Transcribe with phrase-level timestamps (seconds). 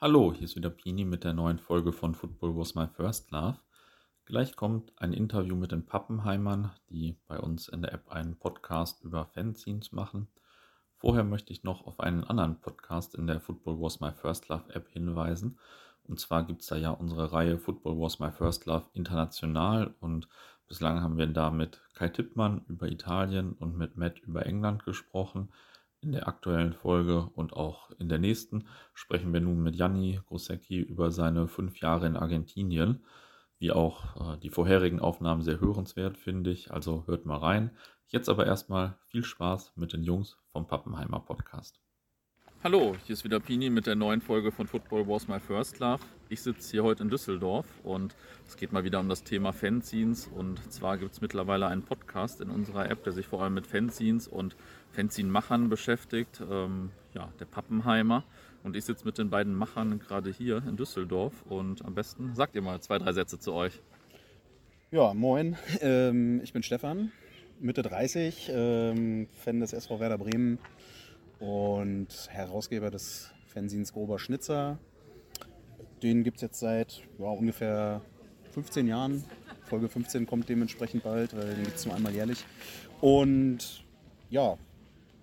[0.00, 3.58] Hallo, hier ist wieder Pini mit der neuen Folge von Football Was My First Love.
[4.24, 9.04] Gleich kommt ein Interview mit den Pappenheimern, die bei uns in der App einen Podcast
[9.04, 10.26] über Fanzines machen.
[10.96, 14.74] Vorher möchte ich noch auf einen anderen Podcast in der Football Was My First Love
[14.74, 15.60] App hinweisen.
[16.02, 20.28] Und zwar gibt es da ja unsere Reihe Football Was My First Love international und
[20.66, 25.50] bislang haben wir da mit Kai Tippmann über Italien und mit Matt über England gesprochen.
[26.04, 30.78] In der aktuellen Folge und auch in der nächsten sprechen wir nun mit Janni Grosecki
[30.78, 33.02] über seine fünf Jahre in Argentinien.
[33.58, 36.70] Wie auch äh, die vorherigen Aufnahmen sehr hörenswert, finde ich.
[36.70, 37.70] Also hört mal rein.
[38.08, 41.80] Jetzt aber erstmal viel Spaß mit den Jungs vom Pappenheimer Podcast.
[42.62, 46.02] Hallo, hier ist wieder Pini mit der neuen Folge von Football Was My First Love.
[46.34, 50.26] Ich sitze hier heute in Düsseldorf und es geht mal wieder um das Thema Fanzines.
[50.26, 53.68] Und zwar gibt es mittlerweile einen Podcast in unserer App, der sich vor allem mit
[53.68, 54.56] Fanzines und
[54.90, 56.42] Fanzine-Machern beschäftigt.
[56.50, 58.24] Ähm, ja, der Pappenheimer.
[58.64, 61.44] Und ich sitze mit den beiden Machern gerade hier in Düsseldorf.
[61.48, 63.80] Und am besten sagt ihr mal zwei, drei Sätze zu euch.
[64.90, 65.56] Ja, moin.
[65.82, 67.12] Ähm, ich bin Stefan,
[67.60, 70.58] Mitte 30, ähm, Fan des SV Werder Bremen
[71.38, 74.80] und Herausgeber des Fanzines Grober Schnitzer.
[76.02, 78.00] Den gibt es jetzt seit ja, ungefähr
[78.52, 79.24] 15 Jahren.
[79.64, 82.44] Folge 15 kommt dementsprechend bald, weil den gibt es nur einmal jährlich.
[83.00, 83.84] Und
[84.30, 84.56] ja,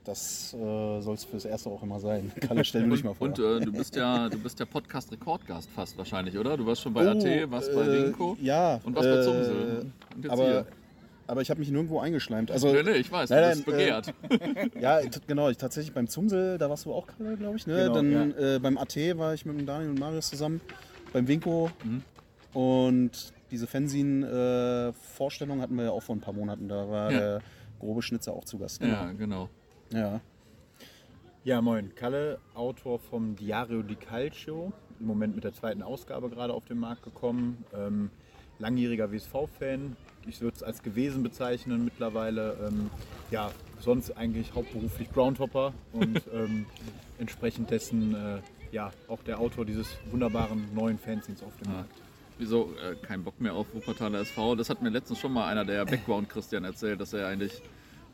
[0.03, 2.31] das äh, soll es fürs Erste auch immer sein.
[2.41, 3.28] Kalle, stell du dich mal vor.
[3.28, 6.58] Und äh, du bist ja, du bist ja Podcast-Rekordgast fast wahrscheinlich, oder?
[6.58, 9.91] Du warst schon bei oh, AT, warst äh, bei Winko ja, und warst bei Zumsel.
[10.16, 10.66] Und jetzt aber, hier
[11.31, 12.51] aber ich habe mich nirgendwo eingeschleimt.
[12.51, 14.13] Also, nee, nee, ich weiß, nein, du bist begehrt.
[14.29, 17.65] Äh, ja, genau, ich, tatsächlich beim Zumsel, da warst du auch, glaube ich.
[17.65, 17.83] Ne?
[17.83, 18.55] Genau, Dann ja.
[18.55, 20.59] äh, beim AT war ich mit dem Daniel und Marius zusammen,
[21.13, 21.71] beim Winko.
[21.85, 22.03] Mhm.
[22.53, 26.67] Und diese Fanzine-Vorstellung äh, hatten wir ja auch vor ein paar Monaten.
[26.67, 27.17] Da war ja.
[27.17, 27.41] der
[27.79, 28.81] grobe Schnitzer auch zu Gast.
[28.81, 28.91] Genau.
[28.91, 29.49] Ja, genau.
[29.93, 30.19] Ja.
[31.45, 31.95] Ja, moin.
[31.95, 34.73] Kalle, Autor vom Diario di Calcio.
[34.99, 37.63] Im Moment mit der zweiten Ausgabe gerade auf den Markt gekommen.
[37.73, 38.09] Ähm,
[38.59, 39.95] langjähriger WSV-Fan,
[40.27, 42.57] ich würde es als gewesen bezeichnen mittlerweile.
[42.68, 42.90] Ähm,
[43.31, 46.66] ja, sonst eigentlich hauptberuflich Groundhopper und ähm,
[47.19, 48.40] entsprechend dessen äh,
[48.72, 51.78] ja, auch der Autor dieses wunderbaren neuen Fanzines auf dem ja.
[51.78, 52.01] Markt.
[52.38, 54.56] Wieso äh, kein Bock mehr auf Wuppertaler SV?
[54.56, 57.62] Das hat mir letztens schon mal einer der Background-Christian erzählt, dass er eigentlich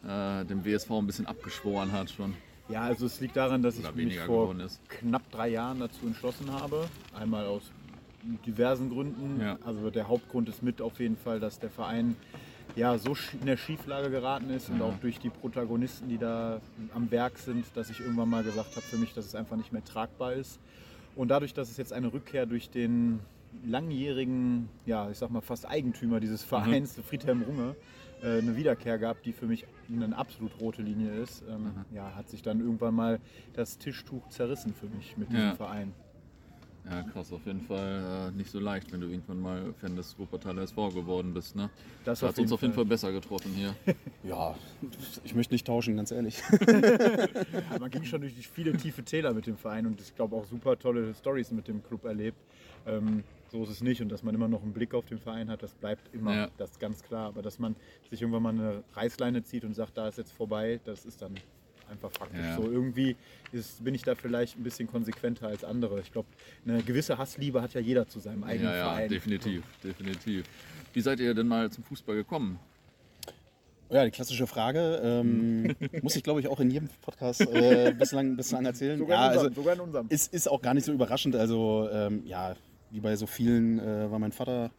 [0.03, 2.33] äh, dem WSV ein bisschen abgeschworen hat schon.
[2.69, 4.53] Ja, also es liegt daran, dass Oder ich mich vor
[4.89, 6.89] knapp drei Jahren dazu entschlossen habe.
[7.17, 7.71] Einmal aus
[8.45, 9.41] diversen Gründen.
[9.41, 9.57] Ja.
[9.65, 12.15] Also der Hauptgrund ist mit auf jeden Fall, dass der Verein
[12.75, 14.75] ja so in der Schieflage geraten ist ja.
[14.75, 16.61] und auch durch die Protagonisten, die da
[16.93, 19.71] am Werk sind, dass ich irgendwann mal gesagt habe für mich, dass es einfach nicht
[19.71, 20.59] mehr tragbar ist.
[21.15, 23.19] Und dadurch, dass es jetzt eine Rückkehr durch den
[23.65, 26.49] langjährigen, ja, ich sag mal fast Eigentümer dieses mhm.
[26.49, 27.03] Vereins, mhm.
[27.03, 27.75] Friedhelm Runge,
[28.21, 31.95] äh, eine Wiederkehr gab, die für mich eine absolut rote Linie ist, ähm, mhm.
[31.95, 33.19] ja, hat sich dann irgendwann mal
[33.53, 35.55] das Tischtuch zerrissen für mich mit diesem ja.
[35.55, 35.93] Verein.
[36.89, 40.17] Ja, krass, auf jeden Fall äh, nicht so leicht, wenn du irgendwann mal Fan des
[40.17, 41.55] Wuppertaler SV geworden bist.
[41.55, 41.69] Ne?
[42.05, 43.75] Das hat uns auf jeden Fall besser getroffen hier.
[44.23, 44.55] ja,
[45.23, 46.41] ich möchte nicht tauschen, ganz ehrlich.
[46.67, 50.45] ja, man ging schon durch viele tiefe Täler mit dem Verein und ich glaube auch
[50.45, 52.37] super tolle Stories mit dem Club erlebt.
[52.85, 55.49] Ähm, so ist es nicht und dass man immer noch einen Blick auf den Verein
[55.49, 56.47] hat, das bleibt immer, ja.
[56.57, 57.27] das ist ganz klar.
[57.27, 57.75] Aber dass man
[58.09, 61.35] sich irgendwann mal eine Reißleine zieht und sagt, da ist jetzt vorbei, das ist dann
[61.89, 62.55] einfach faktisch ja.
[62.55, 62.63] so.
[62.63, 63.15] Irgendwie
[63.51, 65.99] ist, bin ich da vielleicht ein bisschen konsequenter als andere.
[66.01, 66.27] Ich glaube,
[66.65, 69.03] eine gewisse Hassliebe hat ja jeder zu seinem eigenen ja, Verein.
[69.03, 70.45] Ja, definitiv, definitiv.
[70.93, 72.59] Wie seid ihr denn mal zum Fußball gekommen?
[73.89, 75.01] Ja, die klassische Frage.
[75.03, 78.99] Ähm, muss ich, glaube ich, auch in jedem Podcast äh, bislang, bislang erzählen.
[78.99, 80.07] Sogar, ja, in unserem, also, sogar in unserem.
[80.09, 81.35] Ist, ist auch gar nicht so überraschend.
[81.35, 82.55] Also, ähm, ja,
[82.91, 84.71] wie bei so vielen äh, war mein Vater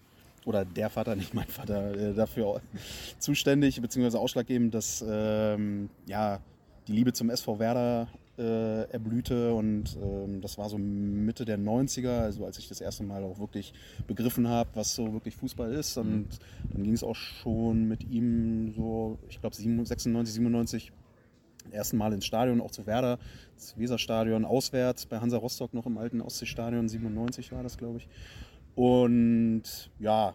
[0.44, 2.60] oder der Vater, nicht mein Vater, äh, dafür
[3.18, 4.16] zuständig bzw.
[4.18, 6.40] ausschlaggebend, dass ähm, ja,
[6.88, 12.20] die Liebe zum SV Werder äh, erblühte und ähm, das war so Mitte der 90er,
[12.20, 13.74] also als ich das erste Mal auch wirklich
[14.06, 15.96] begriffen habe, was so wirklich Fußball ist.
[15.98, 16.28] Und mhm.
[16.72, 20.92] dann ging es auch schon mit ihm so, ich glaube 96, 97
[21.70, 23.18] ersten Mal ins Stadion, auch zu Werder,
[23.54, 28.08] das Weserstadion, auswärts bei Hansa Rostock noch im alten Ostseestadion, 97 war das, glaube ich.
[28.74, 30.34] Und ja,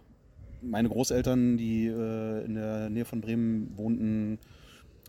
[0.62, 4.38] meine Großeltern, die äh, in der Nähe von Bremen wohnten,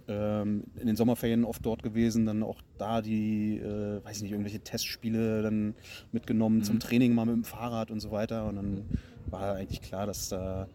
[0.08, 4.60] ähm, in den Sommerferien oft dort gewesen, dann auch da die, äh, weiß nicht, irgendwelche
[4.60, 5.74] Testspiele dann
[6.12, 6.64] mitgenommen mhm.
[6.64, 8.46] zum Training mal mit dem Fahrrad und so weiter.
[8.46, 8.84] Und dann
[9.26, 10.68] war eigentlich klar, dass da,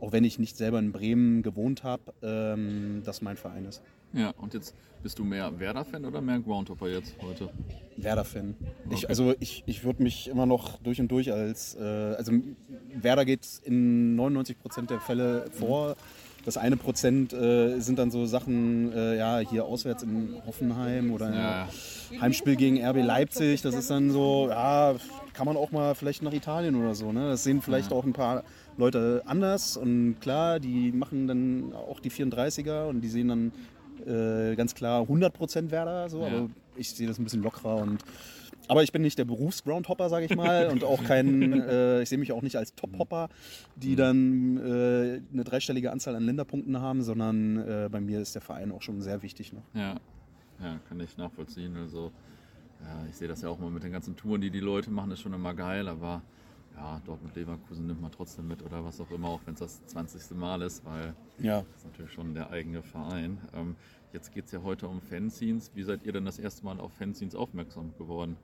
[0.00, 3.82] auch wenn ich nicht selber in Bremen gewohnt habe, ähm, das mein Verein ist.
[4.12, 7.50] Ja, und jetzt bist du mehr Werder-Fan oder mehr Groundhopper jetzt heute?
[7.96, 8.56] Werder-Fan.
[8.86, 9.06] Okay.
[9.06, 12.32] Also ich, ich würde mich immer noch durch und durch als, äh, also
[12.94, 15.90] Werder geht in 99 Prozent der Fälle vor.
[15.90, 21.12] Mhm das eine Prozent äh, sind dann so Sachen, äh, ja, hier auswärts in Hoffenheim
[21.12, 21.68] oder ja.
[22.20, 23.62] Heimspiel gegen RB Leipzig.
[23.62, 24.94] Das ist dann so, ja,
[25.34, 27.12] kann man auch mal vielleicht nach Italien oder so.
[27.12, 27.28] Ne?
[27.28, 27.96] Das sehen vielleicht ja.
[27.96, 28.44] auch ein paar
[28.76, 29.76] Leute anders.
[29.76, 33.52] Und klar, die machen dann auch die 34er und die sehen dann
[34.06, 36.08] äh, ganz klar 100% Werder.
[36.08, 36.28] So, ja.
[36.28, 38.02] Aber ich sehe das ein bisschen lockerer und
[38.70, 42.18] aber ich bin nicht der Berufsgroundhopper, sage ich mal, und auch kein, äh, ich sehe
[42.18, 43.28] mich auch nicht als Tophopper,
[43.74, 48.42] die dann äh, eine dreistellige Anzahl an Länderpunkten haben, sondern äh, bei mir ist der
[48.42, 49.64] Verein auch schon sehr wichtig noch.
[49.74, 49.96] Ja,
[50.62, 51.76] ja, kann ich nachvollziehen.
[51.76, 52.12] Also
[52.80, 55.10] ja, ich sehe das ja auch mal mit den ganzen Touren, die die Leute machen,
[55.10, 56.22] ist schon immer geil, aber
[56.76, 59.86] ja, Dortmund Leverkusen nimmt man trotzdem mit oder was auch immer, auch wenn es das
[59.86, 60.38] 20.
[60.38, 61.62] Mal ist, weil ja.
[61.62, 63.38] das ist natürlich schon der eigene Verein.
[63.52, 63.74] Ähm,
[64.12, 65.72] jetzt geht es ja heute um Fanzines.
[65.74, 68.36] Wie seid ihr denn das erste Mal auf Fanzines aufmerksam geworden?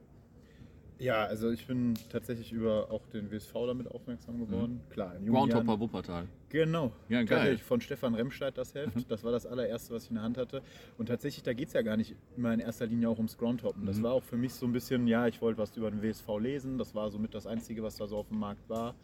[0.99, 4.81] Ja, also ich bin tatsächlich über auch den WSV damit aufmerksam geworden.
[4.85, 4.93] Mhm.
[4.93, 6.27] Klar, im Groundhopper Wuppertal.
[6.49, 6.91] Genau.
[7.09, 7.57] Ja, geil.
[7.57, 8.95] Von Stefan Remscheid das Heft.
[8.95, 9.05] Mhm.
[9.07, 10.61] Das war das allererste, was ich in der Hand hatte.
[10.97, 13.85] Und tatsächlich, da geht es ja gar nicht immer in erster Linie auch ums Groundhoppen.
[13.85, 14.03] Das mhm.
[14.03, 16.77] war auch für mich so ein bisschen, ja, ich wollte was über den WSV lesen.
[16.77, 18.95] Das war somit das Einzige, was da so auf dem Markt war.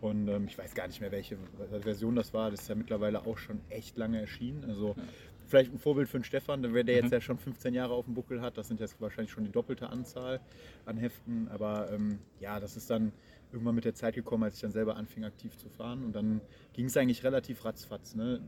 [0.00, 1.36] Und ähm, ich weiß gar nicht mehr, welche
[1.80, 2.50] Version das war.
[2.50, 4.64] Das ist ja mittlerweile auch schon echt lange erschienen.
[4.66, 5.02] Also ja
[5.46, 7.12] vielleicht ein Vorbild für den Stefan, der der jetzt mhm.
[7.12, 8.58] ja schon 15 Jahre auf dem Buckel hat.
[8.58, 10.40] Das sind jetzt wahrscheinlich schon die doppelte Anzahl
[10.86, 11.48] an Heften.
[11.48, 13.12] Aber ähm, ja, das ist dann
[13.52, 16.04] irgendwann mit der Zeit gekommen, als ich dann selber anfing, aktiv zu fahren.
[16.04, 16.40] Und dann
[16.72, 18.14] ging es eigentlich relativ ratzfatz.
[18.14, 18.40] Ne?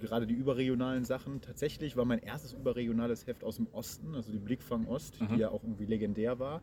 [0.00, 1.40] Gerade die überregionalen Sachen.
[1.40, 5.28] Tatsächlich war mein erstes überregionales Heft aus dem Osten, also die Blickfang Ost, mhm.
[5.28, 6.62] die ja auch irgendwie legendär war.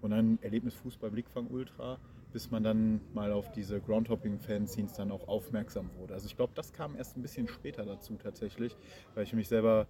[0.00, 1.98] Und dann Erlebnis Fußball Blickfang Ultra
[2.34, 6.14] bis man dann mal auf diese Groundhopping-Fanzines dann auch aufmerksam wurde.
[6.14, 8.76] Also ich glaube, das kam erst ein bisschen später dazu tatsächlich,
[9.14, 9.86] weil ich mich selber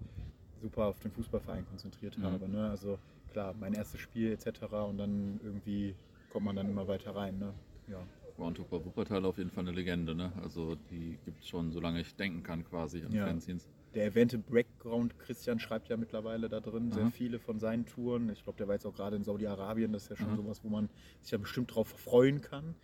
[0.61, 2.25] super auf den Fußballverein konzentriert mhm.
[2.25, 2.47] habe.
[2.51, 2.69] Ne?
[2.69, 2.99] Also
[3.33, 4.65] klar, mein erstes Spiel etc.
[4.87, 5.95] und dann irgendwie
[6.31, 7.39] kommt man dann immer weiter rein.
[7.39, 7.55] Ne?
[7.89, 8.07] Ja.
[8.37, 10.15] Groundhopper Wuppertal auf jeden Fall eine Legende.
[10.15, 10.31] Ne?
[10.43, 13.27] Also die gibt es schon, solange ich denken kann quasi an ja.
[13.27, 18.31] Fanzines der erwähnte Background Christian schreibt ja mittlerweile da drin sehr viele von seinen Touren.
[18.31, 19.93] Ich glaube, der war jetzt auch gerade in Saudi-Arabien.
[19.93, 20.37] Das ist ja schon Aha.
[20.37, 20.89] sowas, wo man
[21.23, 22.75] sich ja bestimmt drauf freuen kann.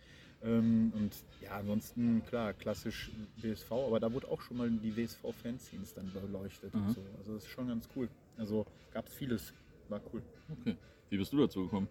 [0.43, 5.93] Ähm, und ja, ansonsten, klar, klassisch WSV, aber da wurde auch schon mal die WSV-Fanzines
[5.93, 7.01] dann beleuchtet und so.
[7.19, 8.09] Also das ist schon ganz cool.
[8.37, 9.53] Also gab es vieles,
[9.89, 10.21] war cool.
[10.59, 10.75] Okay.
[11.09, 11.87] Wie bist du dazu gekommen?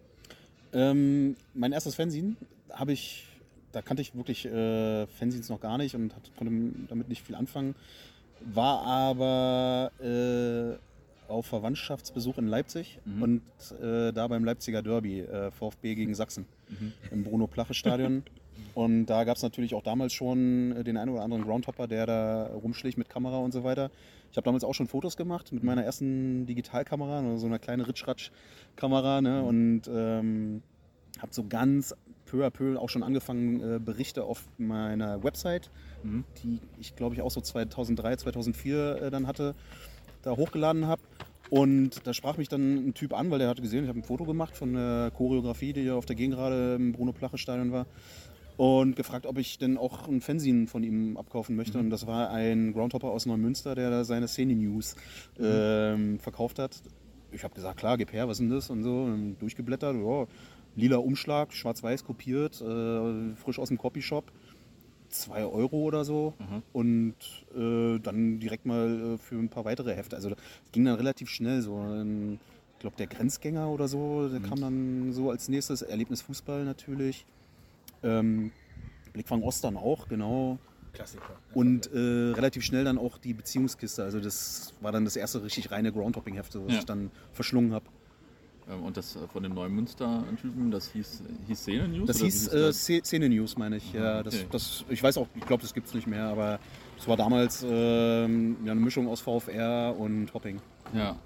[0.73, 2.35] Ähm, mein erstes Fanzine
[2.71, 3.25] habe ich,
[3.71, 6.53] da kannte ich wirklich äh, Fanzines noch gar nicht und hat, konnte
[6.89, 7.75] damit nicht viel anfangen
[8.53, 10.77] war aber äh,
[11.31, 13.21] auf Verwandtschaftsbesuch in Leipzig mhm.
[13.21, 13.41] und
[13.81, 16.93] äh, da beim Leipziger Derby, äh, VfB gegen Sachsen, mhm.
[17.11, 18.23] im Bruno-Plache-Stadion.
[18.75, 22.05] und da gab es natürlich auch damals schon äh, den einen oder anderen Groundhopper, der
[22.05, 23.89] da rumschlich mit Kamera und so weiter.
[24.31, 29.21] Ich habe damals auch schon Fotos gemacht mit meiner ersten Digitalkamera, so einer kleinen Ritschratsch-Kamera.
[29.21, 29.41] Ne?
[29.41, 29.47] Mhm.
[29.47, 30.63] Und ähm,
[31.19, 31.93] habe so ganz
[32.31, 35.69] peu à peu auch schon angefangen, äh, Berichte auf meiner Website,
[36.03, 36.23] mhm.
[36.41, 39.53] die ich glaube ich auch so 2003, 2004 äh, dann hatte,
[40.23, 41.01] da hochgeladen habe.
[41.49, 44.03] Und da sprach mich dann ein Typ an, weil der hatte gesehen, ich habe ein
[44.03, 47.87] Foto gemacht von der Choreografie, die ja auf der Gegengrade im Bruno-Plache-Stadion war.
[48.55, 51.77] Und gefragt, ob ich denn auch ein Fanzine von ihm abkaufen möchte.
[51.77, 51.85] Mhm.
[51.85, 54.95] Und das war ein Groundhopper aus Neumünster, der da seine Szene-News
[55.37, 55.45] mhm.
[55.45, 56.81] ähm, verkauft hat.
[57.33, 58.69] Ich habe gesagt, klar, gib her, was ist denn das?
[58.69, 59.95] Und so, und durchgeblättert.
[59.95, 60.27] Oh,
[60.75, 64.31] lila Umschlag, schwarz-weiß kopiert, äh, frisch aus dem Copyshop.
[65.11, 66.63] 2 Euro oder so mhm.
[66.73, 67.15] und
[67.53, 70.15] äh, dann direkt mal äh, für ein paar weitere Hefte.
[70.15, 70.37] Also das
[70.71, 71.61] ging dann relativ schnell.
[71.61, 74.43] So, ich glaube, der Grenzgänger oder so, der mhm.
[74.43, 75.81] kam dann so als nächstes.
[75.81, 77.25] Erlebnis Fußball natürlich.
[78.03, 78.51] Ähm,
[79.13, 80.57] Blickfang Ostern auch, genau.
[80.93, 81.35] Klassiker.
[81.53, 84.03] Und äh, relativ schnell dann auch die Beziehungskiste.
[84.03, 86.79] Also das war dann das erste richtig reine Groundhopping-Heft, was ja.
[86.79, 87.85] ich dann verschlungen habe.
[88.71, 92.07] Ähm, und das äh, von dem neuen Münster-Typen, das hieß, hieß Szene News?
[92.07, 93.93] Das hieß äh, Szene News, meine ich.
[93.93, 94.23] Ja, okay.
[94.23, 96.59] das, das, ich weiß auch, ich glaube, das gibt es nicht mehr, aber
[96.97, 100.61] es war damals äh, ja, eine Mischung aus VfR und Hopping.
[100.93, 101.17] Ja.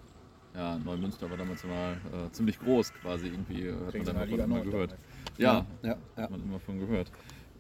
[0.55, 4.61] Ja, Neumünster war damals mal äh, ziemlich groß quasi irgendwie, hat man dann davon immer
[4.61, 4.95] gehört.
[5.37, 7.11] Ja, ja, ja, hat man immer von gehört.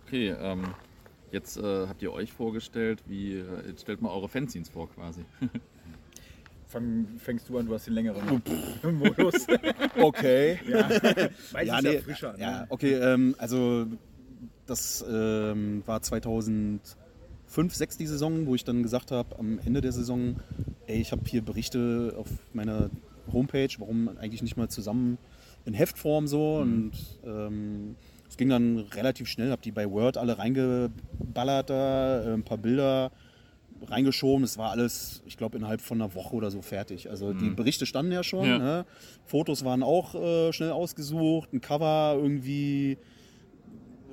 [0.05, 0.63] Okay, ähm,
[1.31, 5.25] jetzt äh, habt ihr euch vorgestellt, wie, äh, jetzt stellt mal eure Fanzines vor quasi.
[6.75, 8.41] fang, fängst du an, du hast den längeren
[8.83, 9.47] Modus.
[9.97, 10.59] okay.
[10.67, 10.89] ja,
[11.61, 12.33] ja, nee, ja frischer.
[12.33, 12.39] Ne?
[12.39, 13.87] Ja, okay, ähm, also
[14.65, 16.81] das ähm, war 2005,
[17.47, 20.35] 2006 die Saison, wo ich dann gesagt habe, am Ende der Saison,
[20.87, 22.89] ey, ich habe hier Berichte auf meiner
[23.31, 25.17] Homepage, warum eigentlich nicht mal zusammen
[25.65, 26.71] in Heftform so mhm.
[26.71, 26.91] und
[27.25, 27.95] ähm,
[28.27, 32.57] es ging dann relativ schnell, habe die bei Word alle reingeballert da, äh, ein paar
[32.57, 33.11] Bilder
[33.81, 34.43] reingeschoben.
[34.43, 37.09] Es war alles, ich glaube, innerhalb von einer Woche oder so fertig.
[37.09, 37.39] Also mhm.
[37.39, 38.47] die Berichte standen ja schon.
[38.47, 38.57] Ja.
[38.57, 38.85] Ne?
[39.25, 41.53] Fotos waren auch äh, schnell ausgesucht.
[41.53, 42.97] Ein Cover irgendwie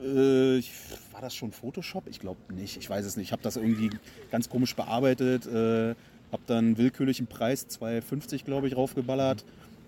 [0.02, 0.72] Äh, ich,
[1.12, 2.08] war das schon Photoshop?
[2.08, 2.76] Ich glaube nicht.
[2.76, 3.28] Ich weiß es nicht.
[3.28, 3.90] Ich habe das irgendwie
[4.30, 5.46] ganz komisch bearbeitet.
[5.46, 5.94] Äh,
[6.32, 9.44] habe dann willkürlich einen Preis, 2,50 glaube ich, raufgeballert.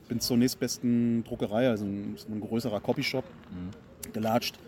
[0.09, 4.13] Bin zur nächstbesten Druckerei, also ein, ein größerer Copyshop, mhm.
[4.13, 4.59] gelatscht.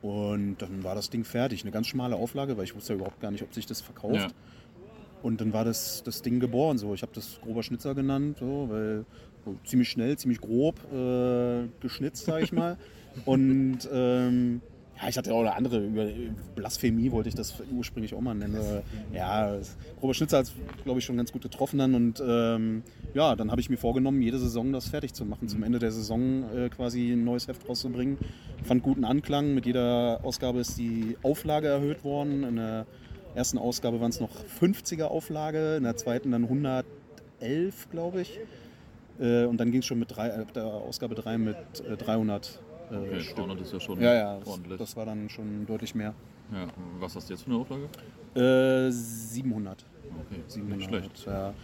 [0.00, 1.62] Und dann war das Ding fertig.
[1.62, 4.14] Eine ganz schmale Auflage, weil ich wusste ja überhaupt gar nicht, ob sich das verkauft.
[4.14, 4.28] Ja.
[5.26, 6.78] Und dann war das, das Ding geboren.
[6.78, 6.94] So.
[6.94, 9.04] Ich habe das grober Schnitzer genannt, so, weil
[9.44, 12.76] so, ziemlich schnell, ziemlich grob äh, geschnitzt, sage ich mal.
[13.24, 14.60] Und ähm,
[15.02, 16.06] ja, ich hatte auch eine andere, über
[16.54, 18.56] Blasphemie wollte ich das ursprünglich auch mal nennen.
[19.12, 19.58] Ja,
[20.00, 20.52] Robert Schnitzer hat es,
[20.84, 21.96] glaube ich, schon ganz gut getroffen dann.
[21.96, 25.64] Und ähm, ja, dann habe ich mir vorgenommen, jede Saison das fertig zu machen, zum
[25.64, 28.16] Ende der Saison äh, quasi ein neues Heft rauszubringen.
[28.62, 29.54] Fand guten Anklang.
[29.54, 32.44] Mit jeder Ausgabe ist die Auflage erhöht worden.
[32.44, 32.86] In der
[33.36, 38.40] ersten Ausgabe waren es noch 50er Auflage, in der zweiten dann 111, glaube ich.
[39.20, 41.56] Äh, und dann ging es schon mit drei, äh, der Ausgabe 3 mit
[41.88, 43.36] äh, 300 äh, okay, Stück.
[43.36, 44.78] 300 ist ja schon ja, ja, ordentlich.
[44.78, 46.14] Das, das war dann schon deutlich mehr.
[46.52, 46.66] Ja,
[47.00, 47.88] was hast du jetzt für eine Auflage?
[48.34, 49.84] Äh, 700.
[50.28, 50.78] Okay, 700.
[50.78, 51.26] Nicht schlecht.
[51.26, 51.54] Ja.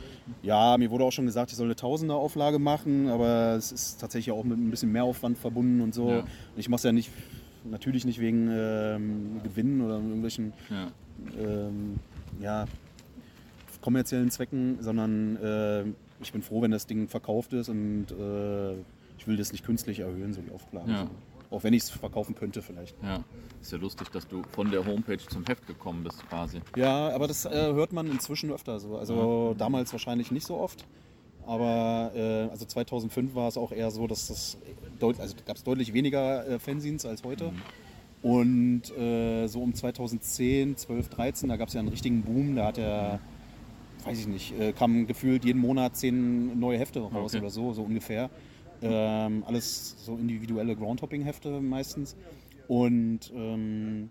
[0.43, 4.00] ja, mir wurde auch schon gesagt, ich soll eine Tausender Auflage machen, aber es ist
[4.00, 6.11] tatsächlich auch mit ein bisschen Mehraufwand verbunden und so.
[6.11, 6.25] Ja.
[6.57, 7.11] Ich mache es ja nicht,
[7.64, 10.91] natürlich nicht wegen ähm, Gewinnen oder irgendwelchen ja.
[11.38, 11.99] Ähm,
[12.41, 12.67] ja,
[13.81, 15.85] kommerziellen Zwecken, sondern äh,
[16.23, 18.73] ich bin froh, wenn das Ding verkauft ist und äh,
[19.19, 20.91] ich will das nicht künstlich erhöhen, so die Auflagen.
[20.91, 21.09] Ja.
[21.50, 22.97] Auch wenn ich es verkaufen könnte vielleicht.
[23.02, 23.23] Ja,
[23.61, 26.61] ist ja lustig, dass du von der Homepage zum Heft gekommen bist quasi.
[26.76, 28.97] Ja, aber das äh, hört man inzwischen öfter so.
[28.97, 29.59] Also ja.
[29.59, 30.87] damals wahrscheinlich nicht so oft.
[31.47, 34.57] Aber äh, also 2005 war es auch eher so, dass das
[35.00, 37.50] also gab es deutlich weniger äh, Fanzines als heute.
[37.50, 37.62] Mhm.
[38.23, 42.55] Und äh, so um 2010, 12, 13, da gab es ja einen richtigen Boom.
[42.55, 43.21] Da hat er,
[44.05, 47.38] weiß ich nicht, äh, kam gefühlt jeden Monat zehn neue Hefte raus okay.
[47.38, 48.31] oder so, so ungefähr.
[48.81, 52.17] Ähm, alles so individuelle Groundhopping-Hefte meistens.
[52.69, 54.11] Und ähm,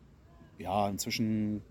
[0.59, 1.61] ja, inzwischen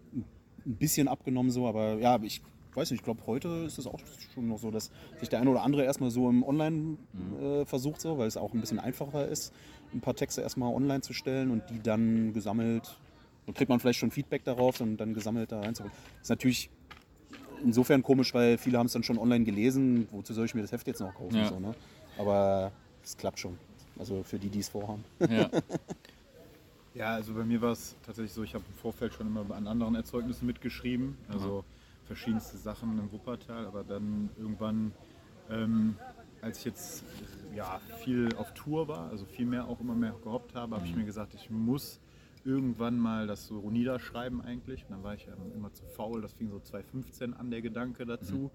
[0.66, 2.42] ein bisschen abgenommen so, aber ja, ich
[2.74, 3.98] weiß nicht, ich glaube, heute ist es auch
[4.34, 7.42] schon noch so, dass sich der eine oder andere erstmal so im Online mhm.
[7.42, 9.52] äh, versucht, so, weil es auch ein bisschen einfacher ist,
[9.92, 12.96] ein paar Texte erstmal online zu stellen und die dann gesammelt,
[13.46, 15.92] dann kriegt man vielleicht schon Feedback darauf und dann gesammelt da reinzuholen.
[16.14, 16.70] Das ist natürlich
[17.64, 20.72] insofern komisch, weil viele haben es dann schon online gelesen, wozu soll ich mir das
[20.72, 21.36] Heft jetzt noch kaufen?
[21.36, 21.48] Ja.
[21.48, 21.74] So, ne?
[22.18, 23.58] Aber es klappt schon.
[23.98, 25.04] Also für die, die es vorhaben.
[25.28, 25.50] Ja.
[26.94, 29.66] ja, also bei mir war es tatsächlich so, ich habe im Vorfeld schon immer an
[29.66, 32.06] anderen Erzeugnissen mitgeschrieben, also mhm.
[32.06, 34.92] verschiedenste Sachen im Wuppertal, aber dann irgendwann,
[35.50, 35.96] ähm,
[36.40, 37.04] als ich jetzt
[37.54, 40.92] ja, viel auf Tour war, also viel mehr auch immer mehr gehoppt habe, habe ich
[40.92, 41.00] mhm.
[41.00, 42.00] mir gesagt, ich muss
[42.44, 44.84] irgendwann mal das so niederschreiben eigentlich.
[44.84, 48.06] Und dann war ich ja immer zu faul, das fing so 2015 an, der Gedanke
[48.06, 48.34] dazu.
[48.34, 48.50] Mhm.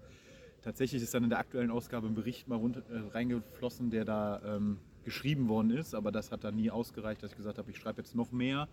[0.62, 4.56] Tatsächlich ist dann in der aktuellen Ausgabe ein Bericht mal runter, äh, reingeflossen, der da
[4.56, 7.76] ähm, geschrieben worden ist, aber das hat dann nie ausgereicht, dass ich gesagt habe, ich
[7.76, 8.68] schreibe jetzt noch mehr.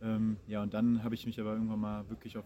[0.00, 2.44] Ähm, ja, und dann habe ich mich aber irgendwann mal wirklich auf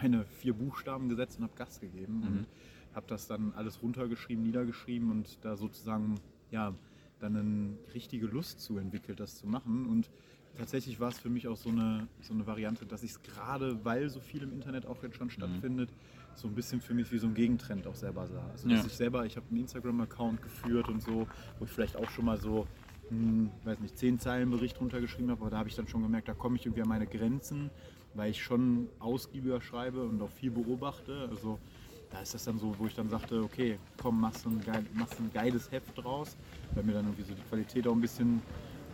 [0.00, 2.26] meine vier Buchstaben gesetzt und habe Gas gegeben mhm.
[2.26, 2.46] und
[2.94, 6.14] habe das dann alles runtergeschrieben, niedergeschrieben und da sozusagen
[6.52, 6.74] ja
[7.18, 9.86] dann eine richtige Lust zu entwickelt, das zu machen.
[9.86, 10.10] Und
[10.56, 13.84] tatsächlich war es für mich auch so eine, so eine Variante, dass ich es gerade,
[13.84, 15.32] weil so viel im Internet auch jetzt schon mhm.
[15.32, 15.90] stattfindet,
[16.34, 18.46] so ein bisschen für mich wie so ein Gegentrend auch selber sah.
[18.50, 18.86] Also dass ja.
[18.86, 21.26] ich selber, ich habe einen Instagram-Account geführt und so,
[21.58, 22.66] wo ich vielleicht auch schon mal so,
[23.08, 26.28] hm, weiß nicht, zehn Zeilen Bericht runtergeschrieben habe, aber da habe ich dann schon gemerkt,
[26.28, 27.70] da komme ich irgendwie an meine Grenzen,
[28.14, 31.28] weil ich schon ausgiebiger schreibe und auch viel beobachte.
[31.30, 31.58] Also
[32.12, 35.18] da ist das dann so, wo ich dann sagte, okay, komm, machst ein, geil, machst
[35.18, 36.36] ein geiles Heft draus,
[36.74, 38.42] weil mir dann irgendwie so die Qualität auch ein bisschen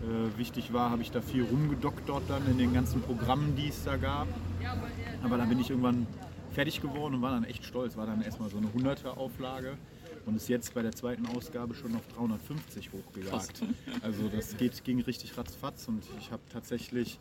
[0.03, 3.69] äh, wichtig war, habe ich da viel rumgedockt dort dann in den ganzen Programmen, die
[3.69, 4.29] es da gab.
[5.23, 6.07] Aber dann bin ich irgendwann
[6.53, 7.97] fertig geworden und war dann echt stolz.
[7.97, 9.77] War dann erstmal so eine 100er Auflage
[10.25, 13.63] und ist jetzt bei der zweiten Ausgabe schon auf 350 hochgejagt.
[14.03, 17.19] Also das geht, ging richtig ratzfatz und ich habe tatsächlich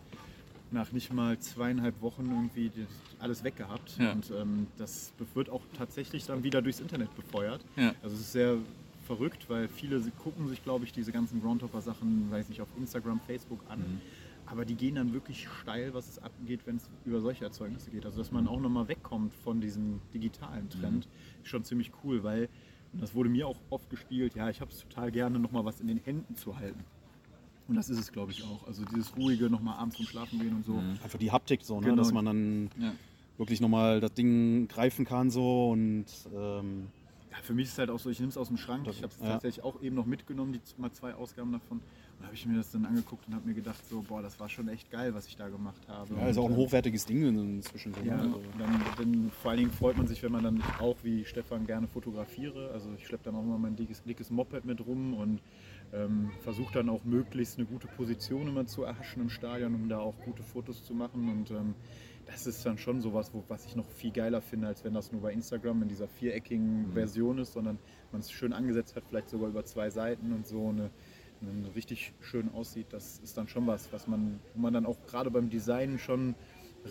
[0.71, 2.71] nach nicht mal zweieinhalb Wochen irgendwie
[3.19, 3.97] alles weggehabt.
[3.97, 4.12] Ja.
[4.12, 7.62] Und ähm, das wird auch tatsächlich dann wieder durchs Internet befeuert.
[7.75, 7.93] Ja.
[8.01, 8.57] Also es ist sehr
[9.05, 13.62] verrückt, weil viele gucken sich, glaube ich, diese ganzen Groundhopper-Sachen, weiß nicht, auf Instagram, Facebook
[13.69, 13.79] an.
[13.79, 14.01] Mhm.
[14.45, 18.05] Aber die gehen dann wirklich steil, was es abgeht, wenn es über solche Erzeugnisse geht.
[18.05, 21.43] Also dass man auch nochmal wegkommt von diesem digitalen Trend, mhm.
[21.43, 22.50] ist schon ziemlich cool, weil
[22.93, 25.88] das wurde mir auch oft gespielt, ja, ich habe es total gerne, nochmal was in
[25.88, 26.83] den Händen zu halten.
[27.67, 28.65] Und das ist es, glaube ich, auch.
[28.65, 30.74] Also dieses ruhige, nochmal abends zum Schlafen gehen und so.
[30.74, 31.00] Mhm.
[31.03, 31.88] Einfach die Haptik so, ne?
[31.88, 31.97] Genau.
[31.97, 32.93] dass man dann ja.
[33.38, 36.88] wirklich nochmal das Ding greifen kann so und ähm
[37.38, 38.88] ja, für mich ist es halt auch so, ich nehme es aus dem Schrank.
[38.89, 39.33] Ich habe es ja.
[39.33, 41.81] tatsächlich auch eben noch mitgenommen, die mal zwei Ausgaben davon.
[42.19, 44.50] Und habe ich mir das dann angeguckt und habe mir gedacht, so, boah, das war
[44.50, 46.15] schon echt geil, was ich da gemacht habe.
[46.15, 47.93] Ja, ist auch ein hochwertiges Ding inzwischen.
[48.03, 48.41] Ja, also.
[48.57, 51.88] dann, dann, vor allen Dingen freut man sich, wenn man dann auch wie Stefan gerne
[51.88, 52.71] fotografiere.
[52.71, 55.41] Also ich schleppe dann auch immer mein dickes, dickes Moped mit rum und
[55.94, 60.00] Ähm, Versuche dann auch möglichst eine gute Position immer zu erhaschen im Stadion, um da
[60.00, 61.29] auch gute Fotos zu machen.
[61.29, 61.75] Und ähm,
[62.25, 65.12] das ist dann schon sowas, wo, was ich noch viel geiler finde, als wenn das
[65.12, 66.94] nur bei Instagram in dieser viereckigen mhm.
[66.94, 67.79] Version ist, sondern
[68.12, 70.89] man es schön angesetzt hat, vielleicht sogar über zwei Seiten und so eine,
[71.41, 72.88] eine richtig schön aussieht.
[72.91, 76.36] Das ist dann schon was, was man, wo man dann auch gerade beim Design schon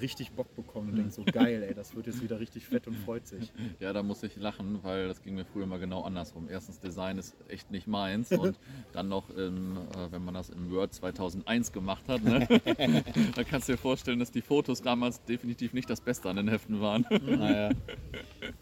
[0.00, 2.96] richtig Bock bekommen und denkt so geil, ey, das wird jetzt wieder richtig fett und
[2.96, 3.52] freut sich.
[3.80, 6.48] Ja, da muss ich lachen, weil das ging mir früher mal genau andersrum.
[6.48, 8.58] Erstens, Design ist echt nicht meins und
[8.92, 12.46] dann noch, in, äh, wenn man das im Word 2001 gemacht hat, ne?
[13.34, 16.48] da kannst du dir vorstellen, dass die Fotos damals definitiv nicht das Beste an den
[16.48, 17.04] Heften waren.
[17.10, 17.70] Naja.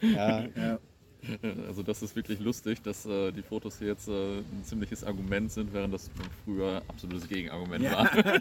[0.01, 0.45] ja.
[0.57, 0.79] ja.
[1.67, 5.51] Also das ist wirklich lustig, dass äh, die Fotos hier jetzt äh, ein ziemliches Argument
[5.51, 6.11] sind, während das
[6.45, 7.93] früher absolutes Gegenargument ja.
[7.93, 8.17] war.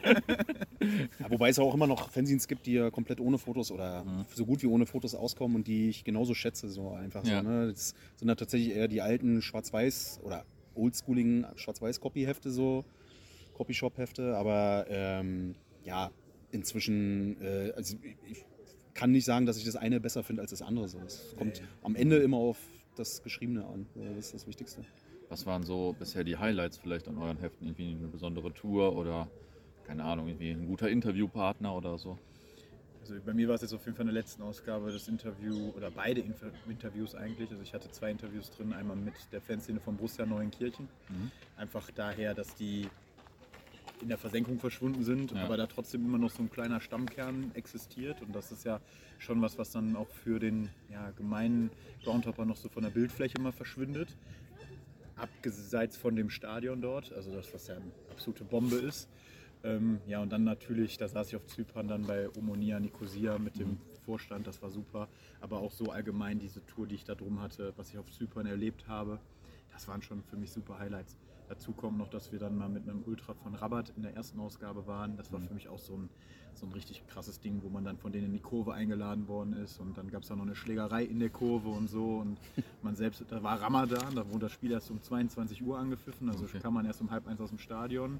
[1.19, 4.25] ja, wobei es auch immer noch Fanzines gibt, die ja komplett ohne Fotos oder mhm.
[4.33, 6.69] so gut wie ohne Fotos auskommen und die ich genauso schätze.
[6.69, 7.41] So einfach ja.
[7.41, 7.67] so, ne?
[7.67, 12.85] Das sind da tatsächlich eher die alten Schwarz-Weiß oder oldschooligen Schwarz-Weiß-Copy-Hefte, so
[13.53, 16.11] Copy-Shop-Hefte, aber ähm, ja,
[16.51, 17.97] inzwischen, äh, also
[18.27, 18.45] ich
[18.93, 20.87] kann nicht sagen, dass ich das eine besser finde als das andere.
[20.87, 20.99] So.
[20.99, 22.57] Es kommt ja, am Ende immer auf
[22.95, 23.87] das Geschriebene an.
[23.95, 24.85] Das ist das Wichtigste.
[25.29, 27.65] Was waren so bisher die Highlights vielleicht an euren Heften?
[27.65, 29.27] Irgendwie eine besondere Tour oder
[29.85, 32.17] keine Ahnung, irgendwie ein guter Interviewpartner oder so?
[33.01, 35.71] Also bei mir war es jetzt auf jeden Fall in der letzten Ausgabe das Interview
[35.75, 37.51] oder beide Inter Interviews eigentlich.
[37.51, 40.87] Also ich hatte zwei Interviews drin, einmal mit der Fanszene von Borussia Neuenkirchen.
[41.09, 41.31] Mhm.
[41.57, 42.87] Einfach daher, dass die
[44.03, 45.43] in der Versenkung verschwunden sind, ja.
[45.43, 48.21] aber da trotzdem immer noch so ein kleiner Stammkern existiert.
[48.21, 48.79] Und das ist ja
[49.17, 51.71] schon was, was dann auch für den ja, gemeinen
[52.03, 54.15] Groundhopper noch so von der Bildfläche mal verschwindet.
[55.15, 59.09] Abseits von dem Stadion dort, also das, was ja eine absolute Bombe ist.
[59.63, 63.57] Ähm, ja, und dann natürlich, da saß ich auf Zypern dann bei Omonia Nicosia mit
[63.57, 63.77] dem mhm.
[64.05, 65.07] Vorstand, das war super.
[65.39, 68.45] Aber auch so allgemein diese Tour, die ich da drum hatte, was ich auf Zypern
[68.45, 69.19] erlebt habe,
[69.73, 71.17] das waren schon für mich super Highlights.
[71.49, 74.39] Dazu kommt noch, dass wir dann mal mit einem Ultra von Rabat in der ersten
[74.39, 75.17] Ausgabe waren.
[75.17, 75.47] Das war mhm.
[75.47, 76.09] für mich auch so ein,
[76.53, 79.53] so ein richtig krasses Ding, wo man dann von denen in die Kurve eingeladen worden
[79.53, 79.79] ist.
[79.79, 82.17] Und dann gab es auch noch eine Schlägerei in der Kurve und so.
[82.17, 82.39] Und
[82.81, 86.29] man selbst, da war Ramadan, da wurde das Spiel erst um 22 Uhr angepfiffen.
[86.29, 86.59] Also okay.
[86.59, 88.19] kam man erst um halb eins aus dem Stadion.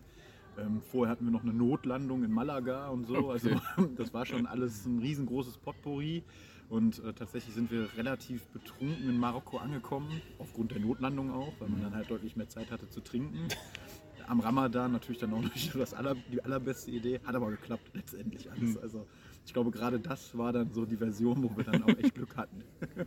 [0.58, 3.32] Ähm, vorher hatten wir noch eine Notlandung in Malaga und so.
[3.32, 3.50] Also
[3.96, 6.24] das war schon alles ein riesengroßes Potpourri.
[6.70, 11.70] Und äh, tatsächlich sind wir relativ betrunken in Marokko angekommen, aufgrund der Notlandung auch, weil
[11.70, 13.48] man dann halt deutlich mehr Zeit hatte zu trinken.
[14.28, 18.50] Am Ramadan natürlich dann auch nicht das aller, die allerbeste Idee, hat aber geklappt letztendlich
[18.50, 18.76] alles.
[18.76, 18.80] Hm.
[18.82, 19.06] Also
[19.46, 22.36] ich glaube, gerade das war dann so die Version, wo wir dann auch echt Glück
[22.38, 22.64] hatten.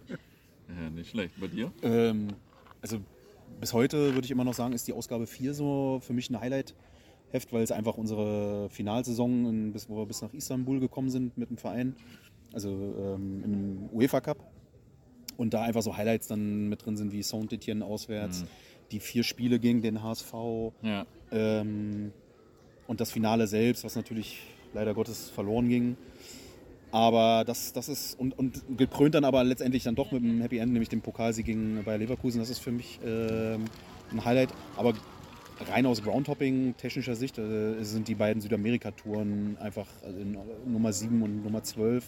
[0.68, 1.40] Ja, nicht schlecht.
[1.40, 1.70] Bei dir?
[1.82, 2.26] Ähm,
[2.82, 2.98] also
[3.60, 6.40] bis heute würde ich immer noch sagen, ist die Ausgabe 4 so für mich ein
[6.40, 11.50] Highlight-Heft, weil es einfach unsere Finalsaison, bis, wo wir bis nach Istanbul gekommen sind mit
[11.50, 11.94] dem Verein,
[12.52, 14.38] also ähm, im UEFA Cup.
[15.36, 18.46] Und da einfach so Highlights dann mit drin sind wie Saint-Etienne auswärts, mhm.
[18.90, 20.32] die vier Spiele gegen den HSV
[20.82, 21.06] ja.
[21.30, 22.12] ähm,
[22.86, 24.40] und das Finale selbst, was natürlich
[24.72, 25.96] leider Gottes verloren ging.
[26.90, 30.58] Aber das, das ist, und, und gekrönt dann aber letztendlich dann doch mit einem Happy
[30.58, 32.38] End, nämlich dem Pokalsieg gegen Bayer Leverkusen.
[32.40, 34.50] Das ist für mich äh, ein Highlight.
[34.76, 34.94] Aber
[35.68, 40.18] rein aus Groundhopping technischer Sicht äh, sind die beiden Südamerika-Touren einfach also
[40.64, 42.04] Nummer 7 und Nummer 12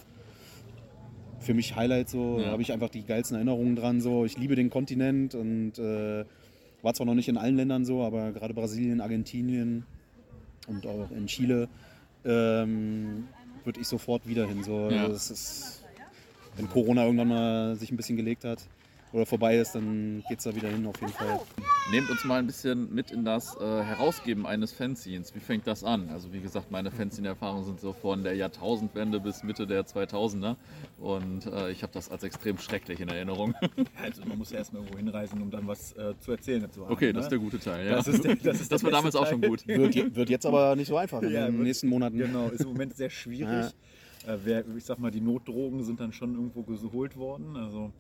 [1.41, 2.39] für mich Highlight so.
[2.39, 2.47] Ja.
[2.47, 4.01] Da habe ich einfach die geilsten Erinnerungen dran.
[4.01, 4.25] So.
[4.25, 6.25] Ich liebe den Kontinent und äh,
[6.83, 9.85] war zwar noch nicht in allen Ländern so, aber gerade Brasilien, Argentinien
[10.67, 11.69] und auch in Chile
[12.25, 13.29] ähm,
[13.65, 14.63] würde ich sofort wieder hin.
[14.63, 14.91] So.
[14.91, 15.07] Ja.
[15.07, 15.85] Also ist,
[16.57, 18.61] wenn Corona irgendwann mal sich ein bisschen gelegt hat,
[19.13, 21.41] oder vorbei ist, dann geht es da wieder hin auf jeden Fall.
[21.91, 25.35] Nehmt uns mal ein bisschen mit in das äh, Herausgeben eines Fanzines.
[25.35, 26.11] Wie fängt das an?
[26.11, 30.57] Also wie gesagt, meine Fanzine-Erfahrungen sind so von der Jahrtausendwende bis Mitte der 2000er
[30.99, 33.55] und äh, ich habe das als extrem schrecklich in Erinnerung.
[34.01, 36.93] Also man muss ja erstmal irgendwo hinreisen, um dann was äh, zu erzählen dazu haben.
[36.93, 37.21] Okay, das ne?
[37.23, 37.87] ist der gute Teil.
[37.87, 37.97] Ja.
[37.97, 39.23] Das, ist der, das, ist das war damals Teil.
[39.23, 39.67] auch schon gut.
[39.67, 42.17] Wird, wird, jetzt aber nicht so einfach in den nächsten Monaten.
[42.17, 43.73] Genau, ist im Moment sehr schwierig.
[44.27, 44.35] Ja.
[44.35, 47.57] Äh, ich sag mal, die Notdrogen sind dann schon irgendwo geholt worden.
[47.57, 47.93] Also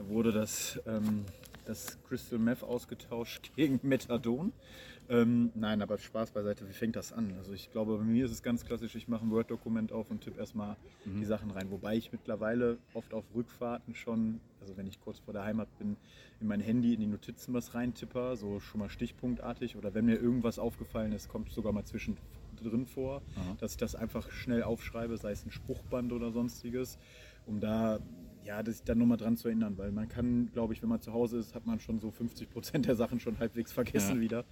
[0.00, 1.24] da wurde das, ähm,
[1.66, 4.52] das Crystal Meth ausgetauscht gegen Methadon.
[5.10, 7.34] Ähm, nein, aber Spaß beiseite, wie fängt das an?
[7.36, 10.20] Also ich glaube, bei mir ist es ganz klassisch, ich mache ein Word-Dokument auf und
[10.20, 11.18] tippe erstmal mhm.
[11.18, 11.70] die Sachen rein.
[11.70, 15.96] Wobei ich mittlerweile oft auf Rückfahrten schon, also wenn ich kurz vor der Heimat bin,
[16.40, 19.76] in mein Handy, in die Notizen was reintipper, so schon mal stichpunktartig.
[19.76, 23.56] Oder wenn mir irgendwas aufgefallen ist, kommt sogar mal zwischendrin vor, Aha.
[23.58, 26.98] dass ich das einfach schnell aufschreibe, sei es ein Spruchband oder sonstiges,
[27.46, 27.98] um da
[28.44, 31.12] ja, das dann nochmal dran zu erinnern, weil man kann, glaube ich, wenn man zu
[31.12, 34.20] Hause ist, hat man schon so 50 Prozent der Sachen schon halbwegs vergessen ja.
[34.20, 34.44] wieder,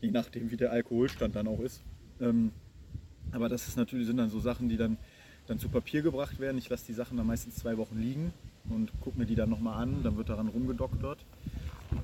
[0.00, 1.82] je nachdem, wie der Alkoholstand dann auch ist.
[2.20, 2.52] Ähm,
[3.32, 4.96] aber das ist natürlich, sind dann so Sachen, die dann,
[5.46, 6.58] dann zu Papier gebracht werden.
[6.58, 8.32] Ich lasse die Sachen dann meistens zwei Wochen liegen
[8.68, 11.24] und gucke mir die dann nochmal an, dann wird daran rumgedoktert.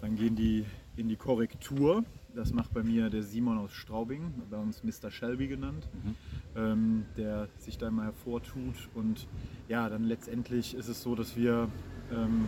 [0.00, 0.64] Dann gehen die
[0.98, 2.04] in die Korrektur.
[2.34, 5.10] Das macht bei mir der Simon aus Straubing, bei uns Mr.
[5.10, 6.14] Shelby genannt, mhm.
[6.56, 8.88] ähm, der sich da immer hervortut.
[8.94, 9.26] Und
[9.68, 11.68] ja, dann letztendlich ist es so, dass wir
[12.12, 12.46] ähm,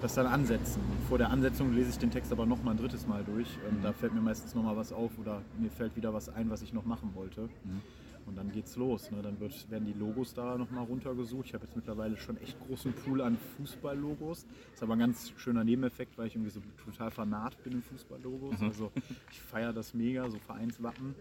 [0.00, 0.80] das dann ansetzen.
[1.08, 3.48] Vor der Ansetzung lese ich den Text aber noch mal ein drittes Mal durch.
[3.48, 3.82] Mhm.
[3.82, 6.62] Da fällt mir meistens noch mal was auf oder mir fällt wieder was ein, was
[6.62, 7.42] ich noch machen wollte.
[7.42, 7.82] Mhm.
[8.30, 9.10] Und dann geht's los.
[9.10, 9.22] Ne?
[9.22, 11.46] Dann wird, werden die Logos da nochmal runtergesucht.
[11.46, 14.46] Ich habe jetzt mittlerweile schon echt großen Pool an Fußballlogos.
[14.72, 18.60] Ist aber ein ganz schöner Nebeneffekt, weil ich irgendwie so total fanat bin in Fußballlogos.
[18.60, 18.68] Mhm.
[18.68, 18.92] Also
[19.32, 21.16] ich feiere das mega, so Vereinswappen.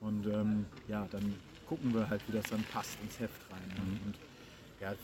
[0.00, 1.34] Und ähm, ja, dann
[1.66, 3.68] gucken wir halt, wie das dann passt ins Heft rein.
[3.70, 3.82] Ne?
[3.82, 4.06] Mhm.
[4.06, 4.14] Und
[4.80, 4.94] ja,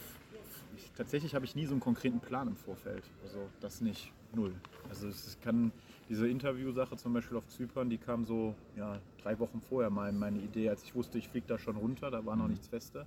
[0.80, 3.04] ich, tatsächlich habe ich nie so einen konkreten Plan im Vorfeld.
[3.22, 4.12] Also das nicht.
[4.32, 4.54] Null.
[4.88, 5.72] Also es kann
[6.08, 10.38] diese Interviewsache zum Beispiel auf Zypern, die kam so ja, drei Wochen vorher mal meine
[10.38, 12.50] Idee, als ich wusste, ich fliege da schon runter, da war noch mhm.
[12.50, 13.06] nichts Feste.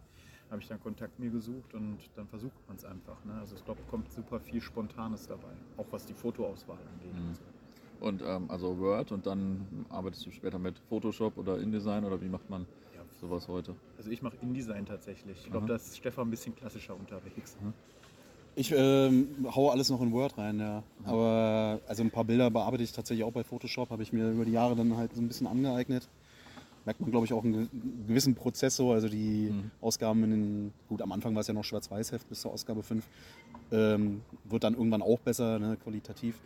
[0.49, 3.23] Habe ich dann Kontakt mir gesucht und dann versucht man es einfach.
[3.25, 3.33] Ne?
[3.39, 7.13] Also ich glaube, kommt super viel Spontanes dabei, auch was die Fotoauswahl angeht.
[7.13, 7.27] Mhm.
[7.27, 8.05] Und, so.
[8.07, 12.29] und ähm, also Word und dann arbeitest du später mit Photoshop oder InDesign oder wie
[12.29, 12.67] macht man.
[13.23, 13.75] Sowas heute?
[13.97, 15.37] Also ich mache InDesign tatsächlich.
[15.43, 17.57] Ich glaube, da ist Stefan ein bisschen klassischer unterwegs.
[17.61, 17.73] Mhm.
[18.55, 20.83] Ich ähm, haue alles noch in Word rein, ja.
[21.05, 24.45] Aber also ein paar Bilder bearbeite ich tatsächlich auch bei Photoshop, habe ich mir über
[24.45, 26.07] die Jahre dann halt so ein bisschen angeeignet.
[26.85, 27.69] Merkt man, glaube ich, auch einen
[28.07, 28.91] gewissen Prozess so.
[28.91, 29.71] Also die mhm.
[29.81, 33.03] Ausgaben in den, gut, am Anfang war es ja noch Schwarz-Weiß-Heft bis zur Ausgabe 5,
[33.71, 36.39] ähm, wird dann irgendwann auch besser, ne, qualitativ.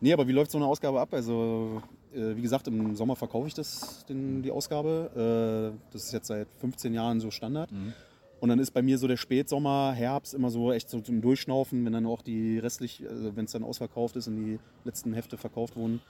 [0.00, 1.12] Nee, aber wie läuft so eine Ausgabe ab?
[1.12, 1.82] Also,
[2.14, 5.74] äh, wie gesagt, im Sommer verkaufe ich das, den, die Ausgabe.
[5.74, 7.70] Äh, das ist jetzt seit 15 Jahren so Standard.
[7.70, 7.92] Mhm.
[8.40, 11.84] Und dann ist bei mir so der Spätsommer, Herbst immer so echt so zum Durchschnaufen,
[11.84, 15.36] wenn dann auch die restlich, also wenn es dann ausverkauft ist und die letzten Hefte
[15.36, 16.00] verkauft wurden.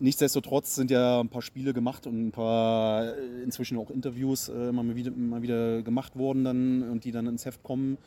[0.00, 4.70] Nichtsdestotrotz sind ja ein paar Spiele gemacht und ein paar äh, inzwischen auch Interviews äh,
[4.70, 7.98] immer mal wieder, mal wieder gemacht worden dann und die dann ins Heft kommen.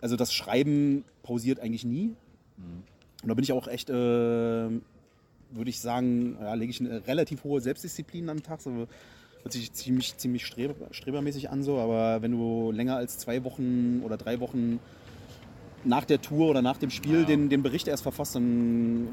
[0.00, 2.14] Also das Schreiben pausiert eigentlich nie.
[2.56, 2.84] Mhm.
[3.22, 4.80] Und da bin ich auch echt, äh, würde
[5.66, 8.60] ich sagen, ja, lege ich eine relativ hohe Selbstdisziplin an den Tag.
[8.60, 13.44] So, hört sich ziemlich, ziemlich streber, strebermäßig an, so, aber wenn du länger als zwei
[13.44, 14.80] Wochen oder drei Wochen
[15.84, 17.24] nach der Tour oder nach dem Spiel ja.
[17.24, 19.08] den, den Bericht erst verfasst, dann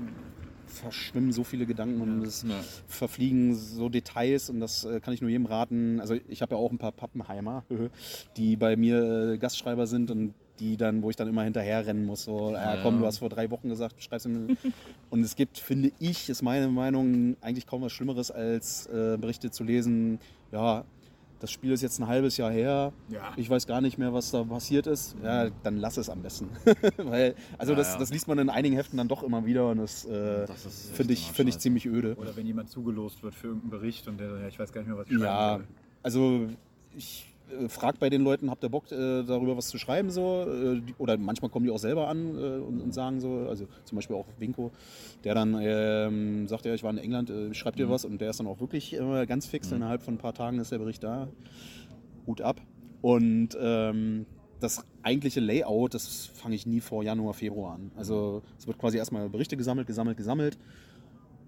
[0.67, 2.59] verschwimmen so viele Gedanken und es ja.
[2.87, 5.99] verfliegen so Details und das äh, kann ich nur jedem raten.
[5.99, 7.63] Also ich habe ja auch ein paar Pappenheimer,
[8.37, 12.05] die bei mir äh, Gastschreiber sind und die dann, wo ich dann immer hinterher rennen
[12.05, 12.23] muss.
[12.23, 14.55] So, ja, komm, du hast vor drei Wochen gesagt, schreib's mir.
[15.09, 19.51] Und es gibt, finde ich, ist meine Meinung, eigentlich kaum was Schlimmeres, als äh, Berichte
[19.51, 20.19] zu lesen,
[20.51, 20.85] ja,
[21.39, 23.33] das Spiel ist jetzt ein halbes Jahr her, ja.
[23.35, 26.49] ich weiß gar nicht mehr, was da passiert ist, ja, dann lass es am besten.
[26.97, 27.99] Weil, also ja, das, ja.
[27.99, 31.13] das liest man in einigen Heften dann doch immer wieder und das, äh, das finde
[31.13, 32.15] ich, find ich ziemlich öde.
[32.15, 34.87] Oder wenn jemand zugelost wird für irgendeinen Bericht und der, ja, ich weiß gar nicht
[34.87, 35.67] mehr, was ich Ja, soll.
[36.03, 36.47] also
[36.95, 37.34] ich
[37.67, 40.43] fragt bei den Leuten, habt ihr Bock äh, darüber was zu schreiben so?
[40.43, 43.67] Äh, die, oder manchmal kommen die auch selber an äh, und, und, sagen so, also
[43.83, 44.71] zum Beispiel auch Winko,
[45.23, 47.91] der dann ähm, sagt, ja, ich war in England, äh, schreibt ihr mhm.
[47.91, 48.05] was?
[48.05, 48.95] Und der ist dann auch wirklich
[49.27, 49.77] ganz fix, mhm.
[49.77, 51.27] innerhalb von ein paar Tagen ist der Bericht da.
[52.27, 52.61] Hut ab.
[53.01, 54.25] Und ähm,
[54.59, 57.91] das eigentliche Layout, das fange ich nie vor Januar, Februar an.
[57.95, 60.57] Also es wird quasi erstmal Berichte gesammelt, gesammelt, gesammelt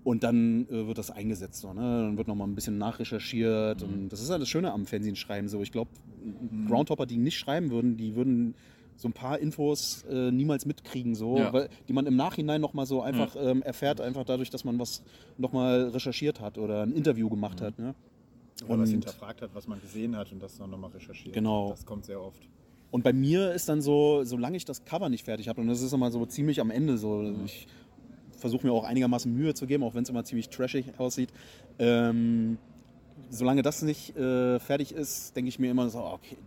[0.07, 1.59] und dann äh, wird das eingesetzt.
[1.59, 1.81] So, ne?
[1.81, 3.85] Dann wird nochmal ein bisschen nachrecherchiert.
[3.85, 3.93] Mhm.
[3.93, 5.17] Und das ist ja das Schöne am Fernsehen
[5.49, 5.91] So, ich glaube,
[6.23, 6.67] mhm.
[6.69, 8.55] Groundhopper, die nicht schreiben würden, die würden
[8.95, 11.51] so ein paar Infos äh, niemals mitkriegen, so, ja.
[11.51, 13.41] weil, die man im Nachhinein nochmal so einfach mhm.
[13.41, 15.03] ähm, erfährt, einfach dadurch, dass man was
[15.37, 17.65] nochmal recherchiert hat oder ein Interview gemacht mhm.
[17.65, 17.77] hat.
[17.77, 17.93] Ne?
[18.63, 21.35] Oder und was hinterfragt hat, was man gesehen hat und das dann nochmal recherchiert.
[21.35, 21.71] Genau.
[21.71, 22.47] Das kommt sehr oft.
[22.91, 25.81] Und bei mir ist dann so, solange ich das Cover nicht fertig habe, und das
[25.81, 27.43] ist immer so ziemlich am Ende so, mhm.
[27.43, 27.67] ich
[28.37, 31.29] versuche mir auch einigermaßen Mühe zu geben, auch wenn es immer ziemlich trashig aussieht.
[31.79, 32.57] Ähm,
[33.29, 36.37] solange das nicht äh, fertig ist, denke ich mir immer so, okay,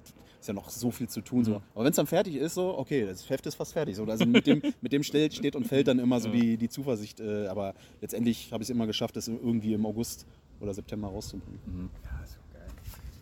[0.40, 1.44] ist ja noch so viel zu tun.
[1.44, 1.53] So.
[1.53, 1.62] Mhm.
[1.74, 3.96] Aber wenn es dann fertig ist, so, okay, das Heft ist fast fertig.
[3.96, 4.05] So.
[4.05, 7.20] Also mit dem, mit dem steht, steht und fällt dann immer so die, die Zuversicht.
[7.20, 10.26] Äh, aber letztendlich habe ich es immer geschafft, das irgendwie im August
[10.61, 11.61] oder September rauszubringen.
[11.66, 11.90] Mhm.
[12.05, 12.68] Ja, ist geil.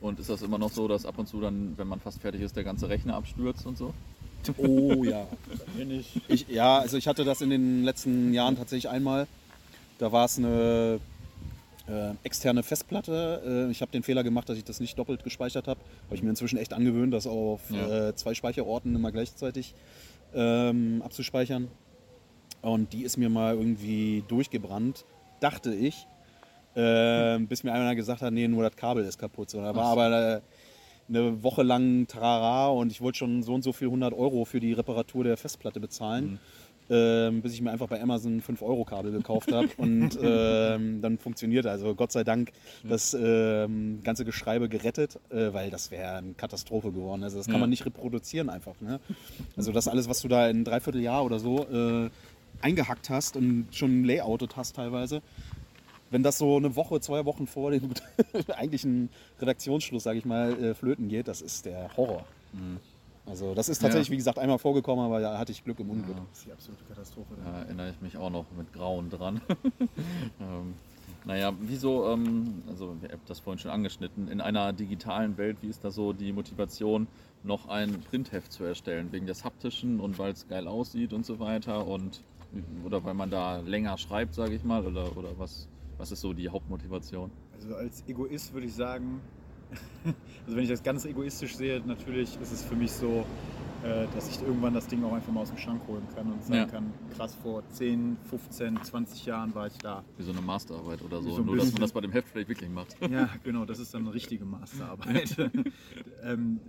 [0.00, 2.40] Und ist das immer noch so, dass ab und zu dann, wenn man fast fertig
[2.40, 3.92] ist, der ganze Rechner abstürzt und so?
[4.56, 5.26] Oh ja.
[6.28, 9.26] ich, ja, also ich hatte das in den letzten Jahren tatsächlich einmal.
[9.98, 11.00] Da war es eine
[11.88, 13.66] äh, externe Festplatte.
[13.68, 15.80] Äh, ich habe den Fehler gemacht, dass ich das nicht doppelt gespeichert habe.
[16.06, 18.08] Habe ich mir inzwischen echt angewöhnt, das auf ja.
[18.08, 19.74] äh, zwei Speicherorten immer gleichzeitig
[20.34, 21.68] ähm, abzuspeichern.
[22.60, 25.04] Und die ist mir mal irgendwie durchgebrannt,
[25.40, 26.06] dachte ich.
[26.74, 29.50] Äh, bis mir einer gesagt hat, nee, nur das Kabel ist kaputt.
[29.50, 30.40] So, da war aber äh,
[31.08, 34.60] eine Woche lang Trara und ich wollte schon so und so viel 100 Euro für
[34.60, 36.32] die Reparatur der Festplatte bezahlen.
[36.32, 36.38] Mhm.
[36.90, 41.66] Ähm, bis ich mir einfach bei Amazon 5-Euro-Kabel gekauft habe und ähm, dann funktioniert.
[41.66, 42.50] Also Gott sei Dank
[42.82, 47.24] das ähm, ganze Geschreibe gerettet, äh, weil das wäre eine Katastrophe geworden.
[47.24, 47.60] Also das kann ja.
[47.60, 48.72] man nicht reproduzieren einfach.
[48.80, 49.00] Ne?
[49.54, 52.08] Also das alles, was du da in ein Dreivierteljahr oder so äh,
[52.62, 55.20] eingehackt hast und schon layoutet hast teilweise,
[56.10, 57.90] wenn das so eine Woche, zwei Wochen vor dem
[58.56, 62.24] eigentlichen Redaktionsschluss, sage ich mal, äh, flöten geht, das ist der Horror.
[62.52, 62.78] Mhm.
[63.26, 64.12] Also das ist tatsächlich, ja.
[64.12, 66.16] wie gesagt, einmal vorgekommen, aber da hatte ich Glück im Unglück.
[66.16, 66.22] Ja.
[66.30, 67.34] Das ist die absolute Katastrophe.
[67.44, 69.40] Da erinnere ich mich auch noch mit Grauen dran.
[70.40, 70.74] ähm,
[71.26, 75.68] naja, wieso, ähm, also ihr habt das vorhin schon angeschnitten, in einer digitalen Welt, wie
[75.68, 77.06] ist da so die Motivation,
[77.44, 79.12] noch ein Printheft zu erstellen?
[79.12, 82.22] Wegen des Haptischen und weil es geil aussieht und so weiter und
[82.84, 85.68] oder weil man da länger schreibt, sage ich mal, oder, oder was,
[85.98, 87.30] was ist so die Hauptmotivation?
[87.52, 89.20] Also als Egoist würde ich sagen,
[90.46, 93.26] also wenn ich das ganz egoistisch sehe, natürlich ist es für mich so,
[93.82, 96.42] äh, dass ich irgendwann das Ding auch einfach mal aus dem Schrank holen kann und
[96.42, 96.66] sagen ja.
[96.66, 100.04] kann, krass, vor 10, 15, 20 Jahren war ich da.
[100.16, 102.48] Wie so eine Masterarbeit oder so, so nur dass man das bei dem Heft vielleicht
[102.48, 102.96] wirklich macht.
[103.10, 105.36] Ja, genau, das ist dann eine richtige Masterarbeit.
[106.22, 106.60] ähm,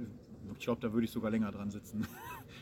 [0.53, 2.05] ich glaube, da würde ich sogar länger dran sitzen,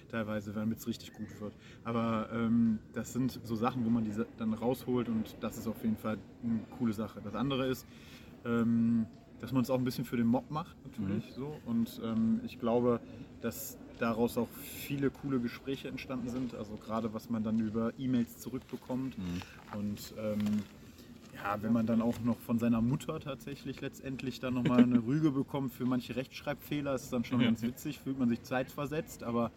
[0.07, 1.53] teilweise, damit es richtig gut wird.
[1.83, 5.81] Aber ähm, das sind so Sachen, wo man diese dann rausholt und das ist auf
[5.83, 7.21] jeden Fall eine coole Sache.
[7.23, 7.85] Das andere ist,
[8.45, 9.05] ähm,
[9.39, 11.29] dass man es auch ein bisschen für den Mob macht, natürlich.
[11.29, 11.33] Mhm.
[11.33, 11.55] So.
[11.65, 12.99] Und ähm, ich glaube,
[13.41, 16.55] dass daraus auch viele coole Gespräche entstanden sind.
[16.55, 19.17] Also gerade was man dann über E-Mails zurückbekommt.
[19.17, 19.41] Mhm.
[19.77, 20.39] Und ähm,
[21.35, 25.31] ja, wenn man dann auch noch von seiner Mutter tatsächlich letztendlich dann nochmal eine Rüge
[25.31, 29.51] bekommt für manche Rechtschreibfehler, ist dann schon ganz witzig, fühlt man sich zeitversetzt, aber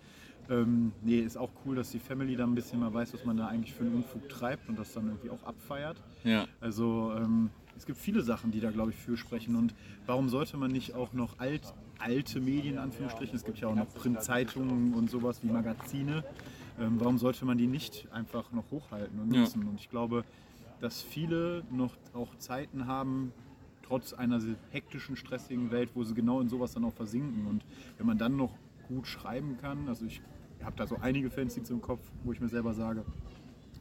[0.50, 3.36] ähm, nee, ist auch cool, dass die Family dann ein bisschen mal weiß, was man
[3.36, 5.96] da eigentlich für einen Unfug treibt und das dann irgendwie auch abfeiert.
[6.24, 6.46] Ja.
[6.60, 9.54] Also ähm, es gibt viele Sachen, die da, glaube ich, für sprechen.
[9.54, 9.74] Und
[10.06, 11.62] warum sollte man nicht auch noch alt,
[11.98, 16.24] alte Medien, in Anführungsstrichen, es gibt ja auch noch Printzeitungen und sowas wie Magazine,
[16.80, 19.62] ähm, warum sollte man die nicht einfach noch hochhalten und nutzen?
[19.62, 19.68] Ja.
[19.68, 20.24] Und ich glaube,
[20.80, 23.32] dass viele noch auch Zeiten haben,
[23.82, 27.46] trotz einer hektischen, stressigen Welt, wo sie genau in sowas dann auch versinken.
[27.46, 27.64] Und
[27.98, 28.54] wenn man dann noch
[28.88, 30.20] gut schreiben kann, also ich
[30.64, 33.04] habe da so einige Fanzines im Kopf, wo ich mir selber sage,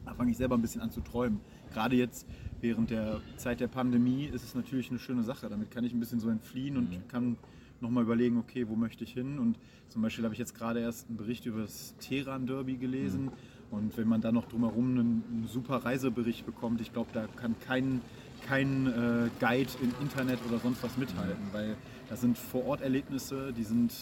[0.04, 1.40] da fange ich selber ein bisschen an zu träumen.
[1.72, 2.26] Gerade jetzt
[2.60, 5.48] während der Zeit der Pandemie ist es natürlich eine schöne Sache.
[5.48, 7.08] Damit kann ich ein bisschen so entfliehen und mhm.
[7.08, 7.36] kann
[7.80, 9.38] nochmal überlegen, okay, wo möchte ich hin?
[9.38, 13.24] Und zum Beispiel habe ich jetzt gerade erst einen Bericht über das Teheran-Derby gelesen.
[13.24, 13.32] Mhm.
[13.70, 17.54] Und wenn man da noch drumherum einen, einen super Reisebericht bekommt, ich glaube, da kann
[17.60, 18.00] kein,
[18.46, 21.52] kein äh, Guide im Internet oder sonst was mithalten, mhm.
[21.52, 21.76] weil
[22.08, 23.92] das sind Vor-Ort-Erlebnisse, die sind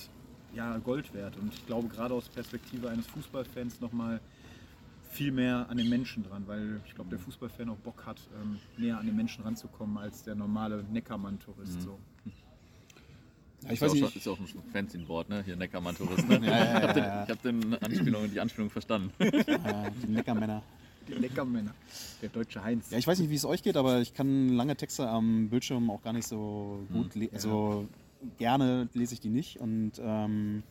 [0.55, 1.37] ja Gold wert.
[1.37, 4.21] Und ich glaube, gerade aus Perspektive eines Fußballfans nochmal
[5.11, 8.59] viel mehr an den Menschen dran, weil ich glaube, der Fußballfan auch Bock hat, ähm,
[8.77, 11.77] näher an den Menschen ranzukommen als der normale Neckermann-Tourist.
[11.77, 11.81] Mhm.
[11.81, 11.99] So.
[13.63, 14.17] Ja, ich weiß nicht.
[14.17, 15.43] ist ja auch ein Fanzine-Wort, ne?
[15.45, 16.29] Hier Neckermann-Tourist.
[16.29, 16.41] Ne?
[16.43, 19.13] ja, ja, ich habe den, hab den Anspielung, die Anspielung verstanden.
[19.19, 20.63] die Neckermänner.
[21.09, 21.75] Die Neckermänner.
[22.23, 22.91] Der deutsche Heinz.
[22.91, 25.91] Ja, ich weiß nicht, wie es euch geht, aber ich kann lange Texte am Bildschirm
[25.91, 27.23] auch gar nicht so gut mhm.
[27.23, 27.35] lesen.
[27.35, 27.89] Also
[28.37, 30.63] gerne lese ich die nicht und ähm,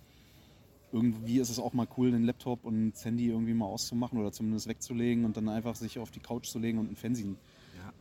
[0.91, 4.31] irgendwie ist es auch mal cool, den Laptop und das Handy irgendwie mal auszumachen oder
[4.31, 7.37] zumindest wegzulegen und dann einfach sich auf die Couch zu legen und ein Fernsehen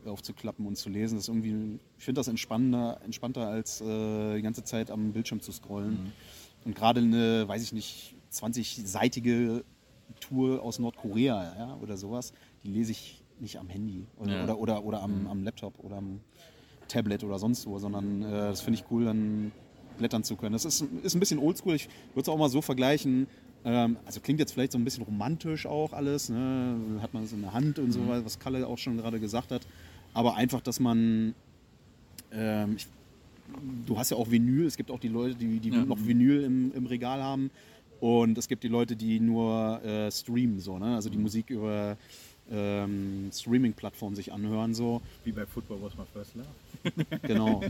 [0.05, 0.11] ja.
[0.11, 1.15] aufzuklappen und zu lesen.
[1.15, 5.41] Das ist irgendwie, ich finde das entspannender, entspannter als äh, die ganze Zeit am Bildschirm
[5.41, 5.91] zu scrollen.
[5.91, 6.11] Mhm.
[6.65, 9.63] Und gerade eine, weiß ich nicht, 20-seitige
[10.19, 12.33] Tour aus Nordkorea ja, oder sowas,
[12.63, 14.43] die lese ich nicht am Handy oder, ja.
[14.43, 15.27] oder, oder, oder am, mhm.
[15.27, 16.21] am, Laptop oder am
[16.87, 19.51] Tablet oder sonst wo, sondern äh, das finde ich cool, dann
[19.97, 20.53] blättern zu können.
[20.53, 21.75] Das ist, ist ein bisschen oldschool.
[21.75, 23.27] Ich würde es auch mal so vergleichen.
[23.65, 26.29] Ähm, also klingt jetzt vielleicht so ein bisschen romantisch auch alles.
[26.29, 26.99] Ne?
[27.01, 28.23] Hat man so eine Hand und so, mhm.
[28.23, 29.61] was Kalle auch schon gerade gesagt hat.
[30.13, 31.33] Aber einfach, dass man.
[32.31, 32.87] Ähm, ich,
[33.85, 34.65] du hast ja auch Vinyl.
[34.65, 35.85] Es gibt auch die Leute, die, die ja.
[35.85, 37.49] noch Vinyl im, im Regal haben.
[37.99, 40.93] Und es gibt die Leute, die nur äh, streamen, so, ne?
[40.93, 41.23] also die mhm.
[41.23, 41.97] Musik über
[42.51, 44.73] ähm, Streaming-Plattformen sich anhören.
[44.73, 45.01] So.
[45.23, 47.05] Wie bei Football was my first love.
[47.21, 47.61] genau.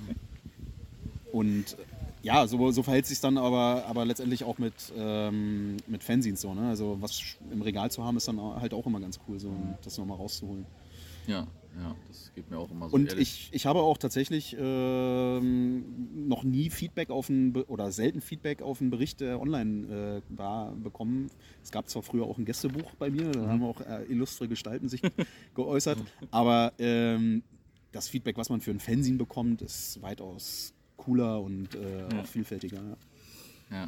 [1.31, 1.77] Und
[2.23, 6.53] ja, so, so verhält sich dann aber, aber letztendlich auch mit, ähm, mit Fanzines so.
[6.53, 6.67] Ne?
[6.69, 9.75] Also was im Regal zu haben, ist dann halt auch immer ganz cool, so mhm.
[9.83, 10.65] das nochmal rauszuholen.
[11.27, 11.47] Ja,
[11.79, 12.95] ja, das geht mir auch immer so.
[12.95, 18.61] Und ich, ich habe auch tatsächlich ähm, noch nie Feedback auf einen oder selten Feedback
[18.61, 21.29] auf einen Bericht, der online äh, war, bekommen.
[21.63, 23.47] Es gab zwar früher auch ein Gästebuch bei mir, da mhm.
[23.47, 25.01] haben auch äh, illustre Gestalten sich
[25.55, 25.99] geäußert,
[26.31, 27.43] aber ähm,
[27.91, 32.21] das Feedback, was man für ein Fanzine bekommt, ist weitaus cooler und äh, ja.
[32.21, 32.79] auch vielfältiger.
[33.71, 33.87] Ja.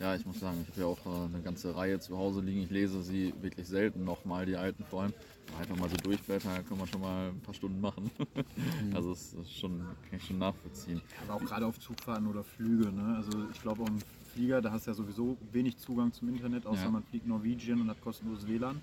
[0.00, 0.16] ja.
[0.16, 2.62] ich muss sagen, ich habe ja auch äh, eine ganze Reihe zu Hause liegen.
[2.62, 5.14] Ich lese sie wirklich selten nochmal, die alten vor allem.
[5.58, 8.10] Einfach mal so durchblättern, kann man schon mal ein paar Stunden machen.
[8.16, 8.96] Mhm.
[8.96, 11.00] Also das ist schon, kann ich schon nachvollziehen.
[11.22, 12.90] Aber auch gerade auf Zugfahrten oder Flüge.
[12.90, 13.14] Ne?
[13.16, 13.98] Also ich glaube, auch im
[14.32, 16.90] Flieger, da hast du ja sowieso wenig Zugang zum Internet, außer ja.
[16.90, 18.80] man fliegt Norwegian und hat kostenloses WLAN.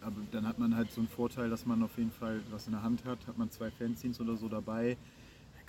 [0.00, 2.72] Aber dann hat man halt so einen Vorteil, dass man auf jeden Fall was in
[2.72, 4.96] der Hand hat, hat man zwei Fanzines oder so dabei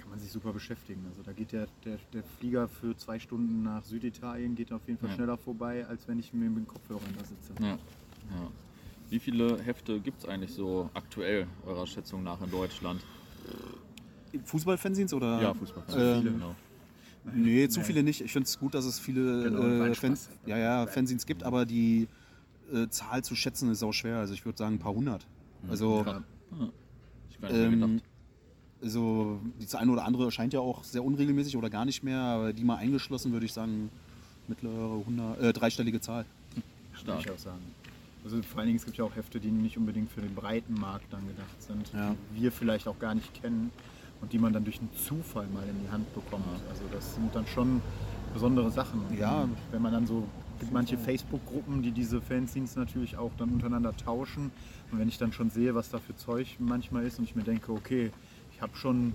[0.01, 1.05] kann man sich super beschäftigen.
[1.09, 4.99] Also da geht der, der, der Flieger für zwei Stunden nach Süditalien geht auf jeden
[4.99, 5.15] Fall ja.
[5.15, 7.53] schneller vorbei, als wenn ich mir mit dem Kopfhörer da sitze.
[7.59, 7.67] Ja.
[7.67, 7.77] ja.
[9.11, 13.01] Wie viele Hefte gibt es eigentlich so aktuell eurer Schätzung nach in Deutschland?
[14.45, 15.41] Fußballfanzines oder?
[15.41, 16.17] Ja, Fußballfanzines.
[16.17, 16.55] Ähm, genau.
[17.33, 18.21] Nee, zu viele nicht.
[18.21, 21.65] Ich finde es gut, dass es viele genau, äh, Fans, ja, ja, Fanzines gibt, aber
[21.65, 22.07] die
[22.73, 24.17] äh, Zahl zu schätzen ist auch schwer.
[24.17, 25.27] Also ich würde sagen ein paar hundert.
[25.63, 25.69] Mhm.
[25.69, 26.23] Also ja.
[27.29, 28.01] ich ähm,
[28.81, 32.53] also das eine oder andere erscheint ja auch sehr unregelmäßig oder gar nicht mehr, aber
[32.53, 33.91] die mal eingeschlossen würde ich sagen
[34.47, 36.25] mittlere 100, äh, dreistellige Zahl.
[36.93, 37.17] Stark.
[37.17, 37.61] Würde ich auch sagen.
[38.23, 40.73] Also vor allen Dingen, es gibt ja auch Hefte, die nicht unbedingt für den breiten
[40.75, 42.15] Markt dann gedacht sind, ja.
[42.35, 43.71] die wir vielleicht auch gar nicht kennen
[44.21, 46.45] und die man dann durch einen Zufall mal in die Hand bekommt.
[46.69, 47.81] Also das sind dann schon
[48.33, 49.01] besondere Sachen.
[49.17, 49.41] Ja.
[49.41, 50.27] Und wenn man dann so
[50.61, 54.51] gibt manche Facebook-Gruppen, die diese Fanzines natürlich auch dann untereinander tauschen.
[54.91, 57.43] Und wenn ich dann schon sehe, was da für Zeug manchmal ist und ich mir
[57.43, 58.11] denke, okay,
[58.53, 59.13] ich habe schon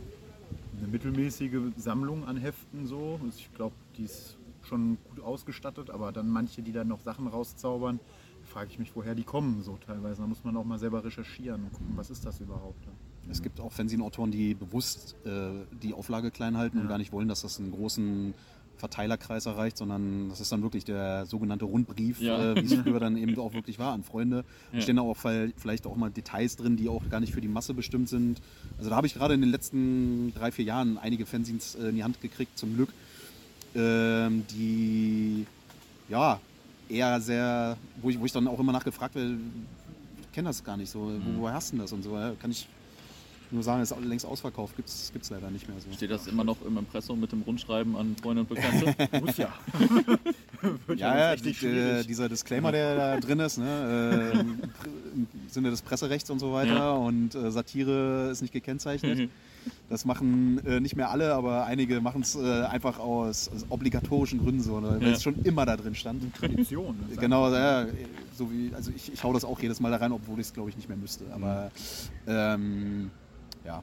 [0.77, 3.21] eine mittelmäßige Sammlung an Heften so.
[3.25, 7.29] Also ich glaube, die ist schon gut ausgestattet, aber dann manche, die dann noch Sachen
[7.29, 8.01] rauszaubern,
[8.57, 10.23] frage ich mich, woher die kommen so teilweise.
[10.23, 12.83] Da muss man auch mal selber recherchieren und gucken, was ist das überhaupt.
[13.31, 15.51] Es gibt auch Fanzine-Autoren, die bewusst äh,
[15.83, 16.83] die Auflage klein halten ja.
[16.83, 18.33] und gar nicht wollen, dass das einen großen
[18.79, 22.53] Verteilerkreis erreicht, sondern das ist dann wirklich der sogenannte Rundbrief, ja.
[22.53, 24.43] äh, wie es früher dann eben auch wirklich war an Freunde.
[24.73, 27.75] Da stehen auch vielleicht auch mal Details drin, die auch gar nicht für die Masse
[27.75, 28.41] bestimmt sind.
[28.79, 31.97] Also da habe ich gerade in den letzten drei, vier Jahren einige Fanzines äh, in
[31.97, 32.89] die Hand gekriegt, zum Glück,
[33.75, 35.45] ähm, die
[36.09, 36.41] ja
[36.89, 39.37] eher sehr, wo ich, wo ich dann auch immer nachgefragt werde,
[40.21, 41.39] ich kenne das gar nicht so, mhm.
[41.39, 42.69] woher hast du das und so, kann ich
[43.51, 45.93] nur sagen, es ist längst ausverkauft, gibt es leider nicht mehr so.
[45.93, 48.95] Steht das immer noch im Impressum mit dem Rundschreiben an Freunde und Bekannte?
[49.25, 49.53] Muss ja.
[50.97, 55.83] ja, ja, die, äh, dieser Disclaimer, der da drin ist, ne, äh, im Sinne des
[55.83, 56.93] Presserechts und so weiter ja.
[56.93, 59.31] und äh, Satire ist nicht gekennzeichnet.
[59.89, 64.41] Das machen äh, nicht mehr alle, aber einige machen es äh, einfach aus, aus, obligatorischen
[64.41, 65.15] Gründen so, ne, weil ja.
[65.15, 66.35] es schon immer da drin stand.
[66.35, 66.97] Tradition.
[67.17, 67.87] Genau, ja,
[68.37, 70.53] so wie, also ich, ich hau das auch jedes Mal da rein, obwohl ich es
[70.53, 71.25] glaube ich nicht mehr müsste.
[71.33, 71.71] Aber
[72.27, 73.11] ähm,
[73.65, 73.83] ja.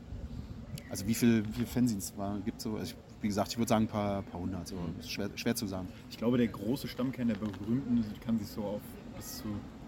[0.89, 2.13] Also wie viele wie viel Fanzines
[2.45, 2.75] gibt es so?
[2.75, 4.67] Also wie gesagt, ich würde sagen ein paar, paar hundert.
[4.67, 4.75] So.
[5.07, 5.87] Schwer, schwer zu sagen.
[6.09, 8.81] Ich glaube, der große Stammkern der berühmten kann sich so auf
[9.15, 9.45] bis zu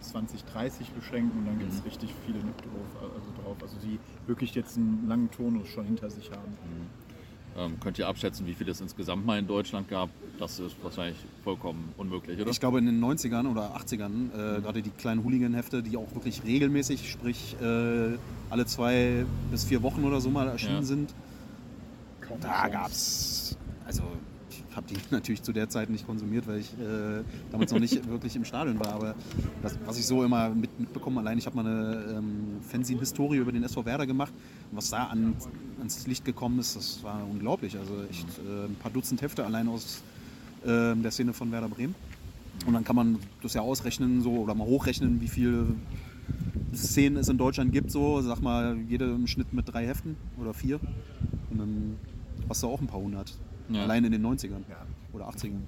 [0.10, 1.86] 20, 30 beschränken und dann gibt es mhm.
[1.86, 3.58] richtig viele drauf, also drauf.
[3.62, 6.52] Also die wirklich jetzt einen langen Tonus schon hinter sich haben.
[6.52, 7.06] Mhm.
[7.58, 10.10] Ähm, könnt ihr abschätzen, wie viel es insgesamt mal in Deutschland gab?
[10.40, 12.52] Das ist wahrscheinlich vollkommen unmöglich, oder?
[12.52, 14.64] Ich glaube, in den 90ern oder 80ern, äh, mhm.
[14.64, 18.18] gerade die kleinen Hooligan-Hefte, die auch wirklich regelmäßig, sprich äh,
[18.50, 20.84] alle zwei bis vier Wochen oder so mal erschienen ja.
[20.84, 21.14] sind,
[22.28, 24.04] Kaum da gab es, also
[24.76, 28.36] habe die natürlich zu der Zeit nicht konsumiert, weil ich äh, damals noch nicht wirklich
[28.36, 28.94] im Stadion war.
[28.94, 29.16] Aber
[29.62, 33.52] das, was ich so immer mit, mitbekomme, allein ich habe mal eine ähm, Fanzine-Historie über
[33.52, 34.34] den SV Werder gemacht.
[34.72, 35.36] Und was da an,
[35.80, 37.78] ans Licht gekommen ist, das war unglaublich.
[37.78, 40.04] Also echt äh, ein paar Dutzend Hefte allein aus
[40.64, 41.96] äh, der Szene von Werder Bremen.
[42.66, 45.68] Und dann kann man das ja ausrechnen so, oder mal hochrechnen, wie viele
[46.74, 47.92] Szenen es in Deutschland gibt.
[47.92, 50.80] So, sag mal, jede im Schnitt mit drei Heften oder vier.
[51.52, 51.96] Und dann
[52.50, 53.34] hast du auch ein paar hundert.
[53.70, 53.84] Ja.
[53.84, 54.86] Allein in den 90ern ja.
[55.14, 55.62] oder 80ern.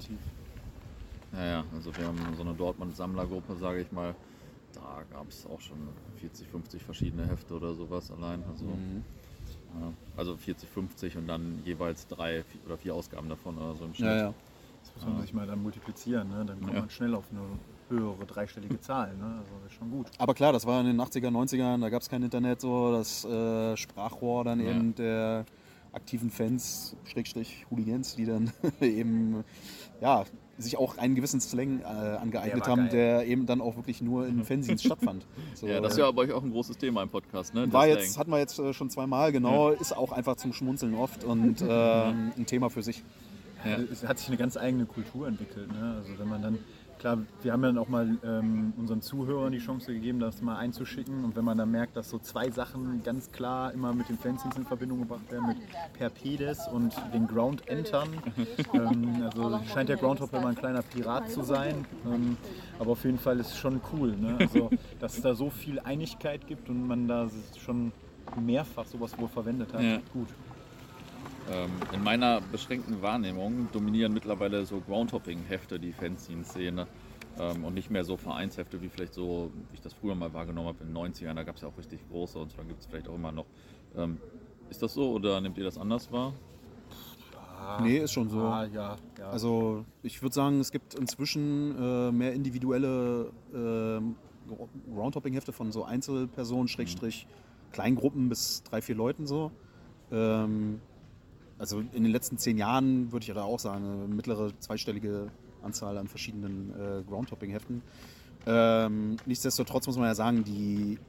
[1.33, 4.15] Ja, ja, also wir haben so eine Dortmund-Sammlergruppe, sage ich mal.
[4.73, 5.77] Da gab es auch schon
[6.17, 8.43] 40, 50 verschiedene Hefte oder sowas allein.
[8.49, 9.03] Also, mhm.
[9.79, 13.93] ja, also 40, 50 und dann jeweils drei oder vier Ausgaben davon oder so im
[13.93, 14.09] Schnitt.
[14.09, 14.33] Ja, ja.
[14.83, 16.45] Das muss man sich mal dann multiplizieren, ne?
[16.45, 17.41] dann kommt man schnell auf eine
[17.89, 19.15] höhere dreistellige Zahl.
[19.17, 19.25] Ne?
[19.39, 20.07] Also das ist schon gut.
[20.17, 23.25] Aber klar, das war in den 80er, 90ern, da gab es kein Internet so, das
[23.25, 25.45] äh, Sprachrohr dann eben der
[25.97, 29.43] aktiven Fans, Schrägstrich Hooligans, die dann eben
[29.99, 30.25] ja,
[30.57, 32.89] sich auch einen gewissen Slang äh, angeeignet haben, geil.
[32.89, 35.25] der eben dann auch wirklich nur in Fanzines stattfand.
[35.55, 37.71] So, ja, das ist ja bei euch auch ein großes Thema im Podcast, ne?
[37.73, 39.79] War jetzt, hatten wir jetzt äh, schon zweimal, genau, ja.
[39.79, 43.03] ist auch einfach zum Schmunzeln oft und äh, ein Thema für sich.
[43.65, 43.77] Ja.
[43.91, 45.71] Es hat sich eine ganz eigene Kultur entwickelt.
[45.71, 45.95] Ne?
[45.97, 46.59] Also wenn man dann
[46.99, 51.23] klar, wir haben dann auch mal ähm, unseren Zuhörern die Chance gegeben, das mal einzuschicken.
[51.23, 54.57] Und wenn man dann merkt, dass so zwei Sachen ganz klar immer mit den Fanzines
[54.57, 55.57] in Verbindung gebracht werden, mit
[55.93, 58.09] Perpedes und den Ground Entern.
[58.73, 61.85] ähm, also scheint der Groundhopper immer ein kleiner Pirat zu sein.
[62.05, 62.37] Ähm,
[62.79, 64.15] aber auf jeden Fall ist es schon cool.
[64.15, 64.37] Ne?
[64.39, 67.29] Also, dass es da so viel Einigkeit gibt und man da
[67.63, 67.91] schon
[68.39, 69.81] mehrfach sowas wohl verwendet hat.
[69.81, 69.99] Ja.
[70.13, 70.27] Gut.
[71.49, 76.87] Ähm, in meiner beschränkten Wahrnehmung dominieren mittlerweile so Groundhopping-Hefte die Fanzine-Szene
[77.39, 80.67] ähm, und nicht mehr so Vereinshefte wie vielleicht so, wie ich das früher mal wahrgenommen
[80.67, 81.35] habe in den 90ern.
[81.35, 83.45] Da gab es ja auch richtig große und dann gibt es vielleicht auch immer noch.
[83.95, 84.17] Ähm,
[84.69, 86.33] ist das so oder nehmt ihr das anders wahr?
[87.81, 88.39] Nee, ist schon so.
[88.39, 89.29] Ja, ja, ja.
[89.29, 96.67] Also ich würde sagen, es gibt inzwischen äh, mehr individuelle äh, Roundhopping-Hefte von so Einzelpersonen,
[96.67, 97.71] Schrägstrich, mhm.
[97.73, 99.51] Kleingruppen bis drei, vier Leuten so.
[100.11, 100.79] Ähm,
[101.59, 105.31] also in den letzten zehn Jahren würde ich da auch sagen, eine mittlere zweistellige
[105.61, 107.81] Anzahl an verschiedenen äh, Groundtopping-Heften.
[108.45, 110.99] Ähm, nichtsdestotrotz muss man ja sagen, die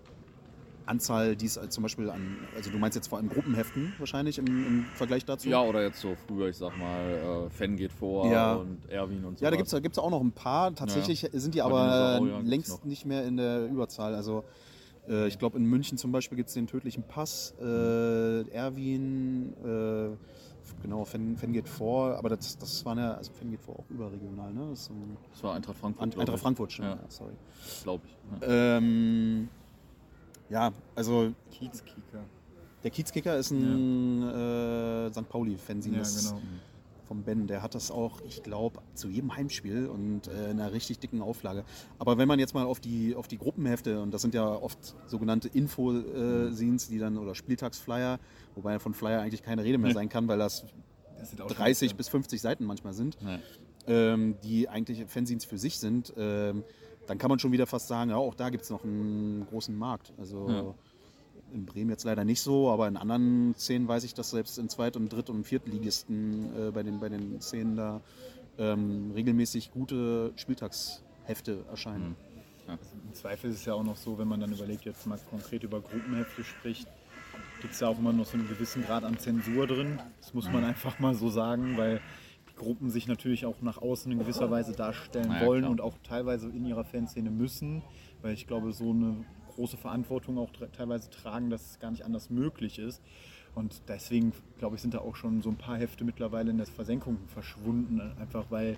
[0.87, 4.47] Anzahl, die es zum Beispiel an, also du meinst jetzt vor allem Gruppenheften wahrscheinlich im,
[4.47, 5.49] im Vergleich dazu?
[5.49, 8.55] Ja, oder jetzt so früher, ich sag mal, äh, Fan geht vor ja.
[8.55, 9.45] und Erwin und so.
[9.45, 10.75] Ja, da gibt es auch noch ein paar.
[10.75, 11.29] Tatsächlich ja.
[11.33, 14.15] sind die aber längst nicht mehr in der Überzahl.
[14.15, 14.45] Also
[15.09, 20.17] äh, ich glaube in München zum Beispiel gibt es den tödlichen Pass, äh, Erwin, äh,
[20.83, 23.91] genau, Fan, Fan geht vor, aber das, das war ja, also Fan geht vor auch
[23.91, 24.67] überregional, ne?
[24.71, 24.91] Das,
[25.33, 26.19] das war Eintracht Frankfurt.
[26.19, 26.99] Eintracht Frankfurt, schon, ja.
[27.09, 27.33] sorry.
[27.83, 28.43] Glaube ich.
[28.43, 28.77] Ja.
[28.77, 29.49] Ähm,
[30.49, 31.33] ja, also.
[31.51, 32.25] Kiezkicker.
[32.83, 35.07] Der Kiezkicker ist ein ja.
[35.07, 35.29] äh, St.
[35.29, 35.99] Pauli-Fanzine.
[35.99, 36.41] Ja, genau.
[37.09, 37.47] Vom Ben.
[37.47, 41.23] Der hat das auch, ich glaube, zu jedem Heimspiel und äh, in einer richtig dicken
[41.23, 41.65] Auflage.
[41.99, 44.95] Aber wenn man jetzt mal auf die, auf die Gruppenhefte, und das sind ja oft
[45.07, 48.19] sogenannte Info-Scenes, die dann, oder Spieltagsflyer,
[48.55, 50.65] wobei von Flyer eigentlich keine Rede mehr sein kann, weil das,
[51.19, 53.17] das 30 bis 50 Seiten manchmal sind,
[53.87, 56.13] ähm, die eigentlich Fanzines für sich sind.
[56.17, 56.63] Ähm,
[57.07, 59.75] dann kann man schon wieder fast sagen, ja, auch da gibt es noch einen großen
[59.75, 60.13] Markt.
[60.19, 60.75] Also ja.
[61.53, 64.69] In Bremen jetzt leider nicht so, aber in anderen Szenen weiß ich, dass selbst in
[64.69, 68.01] Zweit- und Dritt- und Viertligisten äh, bei, den, bei den Szenen da
[68.59, 72.17] ähm, regelmäßig gute Spieltagshefte erscheinen.
[72.67, 72.75] Ja.
[72.75, 75.19] Also Im Zweifel ist es ja auch noch so, wenn man dann überlegt, jetzt mal
[75.31, 76.87] konkret über Gruppenhefte spricht,
[77.63, 79.99] gibt es ja auch immer noch so einen gewissen Grad an Zensur drin.
[80.21, 82.01] Das muss man einfach mal so sagen, weil
[82.57, 85.71] Gruppen sich natürlich auch nach außen in gewisser Weise darstellen ja, wollen klar.
[85.71, 87.83] und auch teilweise in ihrer Fanszene müssen,
[88.21, 89.25] weil ich glaube, so eine
[89.59, 93.03] große Verantwortung auch teilweise tragen, dass es gar nicht anders möglich ist.
[93.55, 96.67] Und deswegen, glaube ich, sind da auch schon so ein paar Hefte mittlerweile in der
[96.67, 98.77] Versenkung verschwunden, einfach weil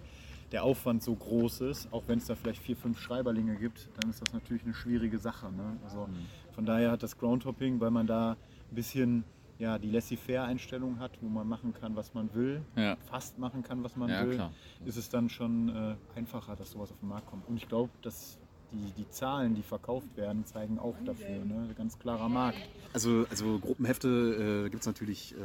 [0.52, 1.92] der Aufwand so groß ist.
[1.92, 5.18] Auch wenn es da vielleicht vier, fünf Schreiberlinge gibt, dann ist das natürlich eine schwierige
[5.18, 5.52] Sache.
[5.52, 5.76] Ne?
[5.84, 6.26] Also mhm.
[6.54, 9.24] von daher hat das Groundhopping, weil man da ein bisschen
[9.58, 12.96] ja, die Laissez-faire-Einstellung hat, wo man machen kann, was man will, ja.
[13.10, 14.52] fast machen kann, was man ja, will, klar.
[14.86, 17.46] ist es dann schon äh, einfacher, dass sowas auf den Markt kommt.
[17.46, 18.39] Und ich glaube, dass
[18.72, 21.44] die, die Zahlen, die verkauft werden, zeigen auch dafür.
[21.44, 21.74] Ne?
[21.76, 22.58] Ganz klarer Markt.
[22.92, 25.36] Also, also Gruppenhefte äh, gibt es natürlich äh,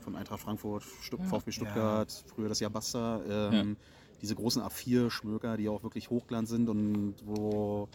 [0.00, 2.34] von Eintracht Frankfurt, Stutt VfB Stuttgart, ja.
[2.34, 3.20] früher das Jahr Basta.
[3.28, 3.76] Ähm,
[4.22, 7.88] diese großen A4-Schmöker, die auch wirklich Hochglanz sind und wo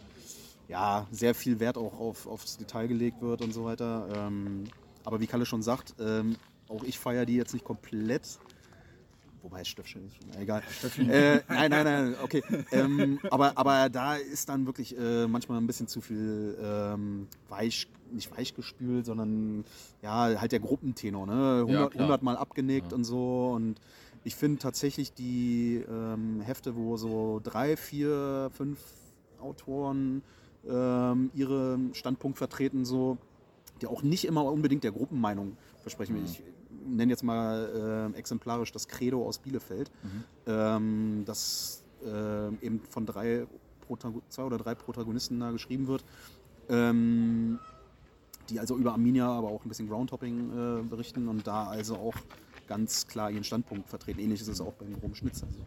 [0.67, 4.07] ja, sehr viel Wert auch auf, aufs Detail gelegt wird und so weiter.
[4.15, 4.63] Ähm,
[5.03, 6.37] aber wie Kalle schon sagt, ähm,
[6.69, 8.39] auch ich feiere die jetzt nicht komplett.
[9.43, 10.63] Wobei Stöffchen ist schon egal.
[10.97, 12.41] Äh, nein, nein, nein, okay.
[12.71, 17.89] Ähm, aber, aber da ist dann wirklich äh, manchmal ein bisschen zu viel ähm, weich,
[18.13, 19.65] nicht weich gespült, sondern
[20.01, 21.59] ja, halt der Gruppentenor, ne?
[21.67, 22.95] 100, ja, 100 Mal abgenickt ja.
[22.95, 23.51] und so.
[23.53, 23.81] Und
[24.23, 28.79] ich finde tatsächlich die ähm, Hefte, wo so drei, vier, fünf
[29.41, 30.23] Autoren
[30.65, 33.17] ähm, ihren Standpunkt vertreten, so
[33.81, 36.17] die auch nicht immer unbedingt der Gruppenmeinung versprechen.
[36.17, 36.25] Mhm.
[36.25, 36.41] Ich
[36.85, 40.23] nenne jetzt mal äh, exemplarisch das Credo aus Bielefeld, mhm.
[40.47, 43.47] ähm, das äh, eben von drei
[44.29, 46.03] zwei oder drei Protagonisten da geschrieben wird,
[46.69, 47.59] ähm,
[48.49, 52.15] die also über Arminia, aber auch ein bisschen Groundhopping äh, berichten und da also auch
[52.67, 54.19] ganz klar ihren Standpunkt vertreten.
[54.19, 55.45] Ähnlich ist es auch beim Rom Schnitzer.
[55.47, 55.59] Also.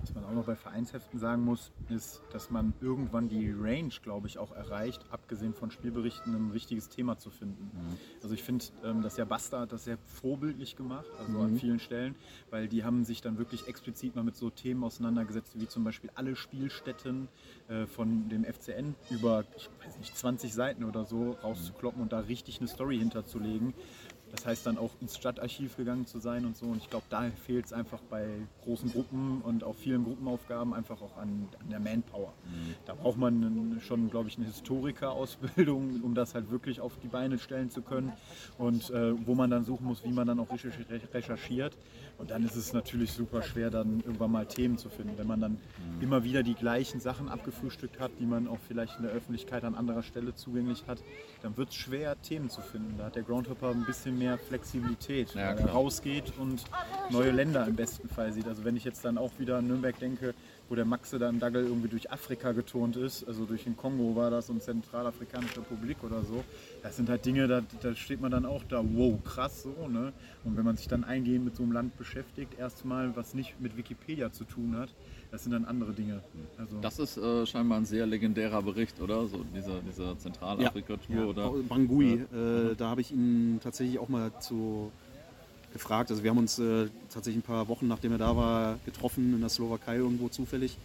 [0.00, 4.26] Was man auch noch bei Vereinsheften sagen muss, ist, dass man irgendwann die Range, glaube
[4.28, 7.70] ich, auch erreicht, abgesehen von Spielberichten, ein wichtiges Thema zu finden.
[7.72, 7.96] Mhm.
[8.22, 11.40] Also ich finde, ähm, das Basta hat das sehr vorbildlich gemacht, also mhm.
[11.40, 12.14] an vielen Stellen,
[12.50, 16.10] weil die haben sich dann wirklich explizit mal mit so Themen auseinandergesetzt, wie zum Beispiel
[16.14, 17.28] alle Spielstätten
[17.68, 22.20] äh, von dem FCN über, ich weiß nicht, 20 Seiten oder so rauszukloppen und da
[22.20, 23.74] richtig eine Story hinterzulegen.
[24.32, 26.66] Das heißt dann auch ins Stadtarchiv gegangen zu sein und so.
[26.66, 28.26] Und ich glaube, da fehlt es einfach bei
[28.64, 32.32] großen Gruppen und auch vielen Gruppenaufgaben einfach auch an, an der Manpower.
[32.44, 32.74] Mhm.
[32.86, 37.38] Da braucht man schon, glaube ich, eine Historikerausbildung, um das halt wirklich auf die Beine
[37.38, 38.12] stellen zu können.
[38.58, 41.76] Und äh, wo man dann suchen muss, wie man dann auch recherchiert.
[42.20, 45.16] Und dann ist es natürlich super schwer, dann irgendwann mal Themen zu finden.
[45.16, 46.02] Wenn man dann mhm.
[46.02, 49.74] immer wieder die gleichen Sachen abgefrühstückt hat, die man auch vielleicht in der Öffentlichkeit an
[49.74, 51.02] anderer Stelle zugänglich hat,
[51.40, 52.98] dann wird es schwer, Themen zu finden.
[52.98, 56.62] Da hat der Groundhopper ein bisschen mehr Flexibilität, ja, weil er rausgeht und
[57.08, 58.46] neue Länder im besten Fall sieht.
[58.46, 60.34] Also wenn ich jetzt dann auch wieder an Nürnberg denke,
[60.70, 64.14] wo der Maxe da im Dagel irgendwie durch Afrika geturnt ist, also durch den Kongo
[64.14, 66.44] war das und Zentralafrikanische Republik oder so,
[66.84, 70.12] das sind halt Dinge, da, da steht man dann auch da, wow, krass so, ne?
[70.44, 73.76] Und wenn man sich dann eingehend mit so einem Land beschäftigt, erstmal, was nicht mit
[73.76, 74.90] Wikipedia zu tun hat,
[75.32, 76.22] das sind dann andere Dinge.
[76.56, 79.26] Also das ist äh, scheinbar ein sehr legendärer Bericht, oder?
[79.26, 81.50] So dieser, dieser Zentralafrika-Tour, ja, oder?
[81.68, 84.92] Bangui, äh, da habe ich ihn tatsächlich auch mal zu
[85.72, 86.10] gefragt.
[86.10, 89.40] Also wir haben uns äh, tatsächlich ein paar Wochen, nachdem er da war, getroffen in
[89.40, 90.76] der Slowakei irgendwo zufällig.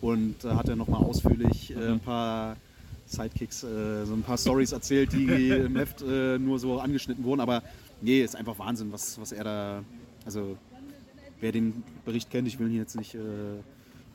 [0.00, 2.56] Und da hat er nochmal ausführlich äh, ein paar
[3.06, 7.40] Sidekicks, äh, so ein paar Stories erzählt, die im Heft äh, nur so angeschnitten wurden.
[7.40, 7.62] Aber
[8.00, 9.84] nee, ist einfach Wahnsinn, was, was er da,
[10.24, 10.56] also
[11.40, 13.16] wer den Bericht kennt, ich will ihn jetzt nicht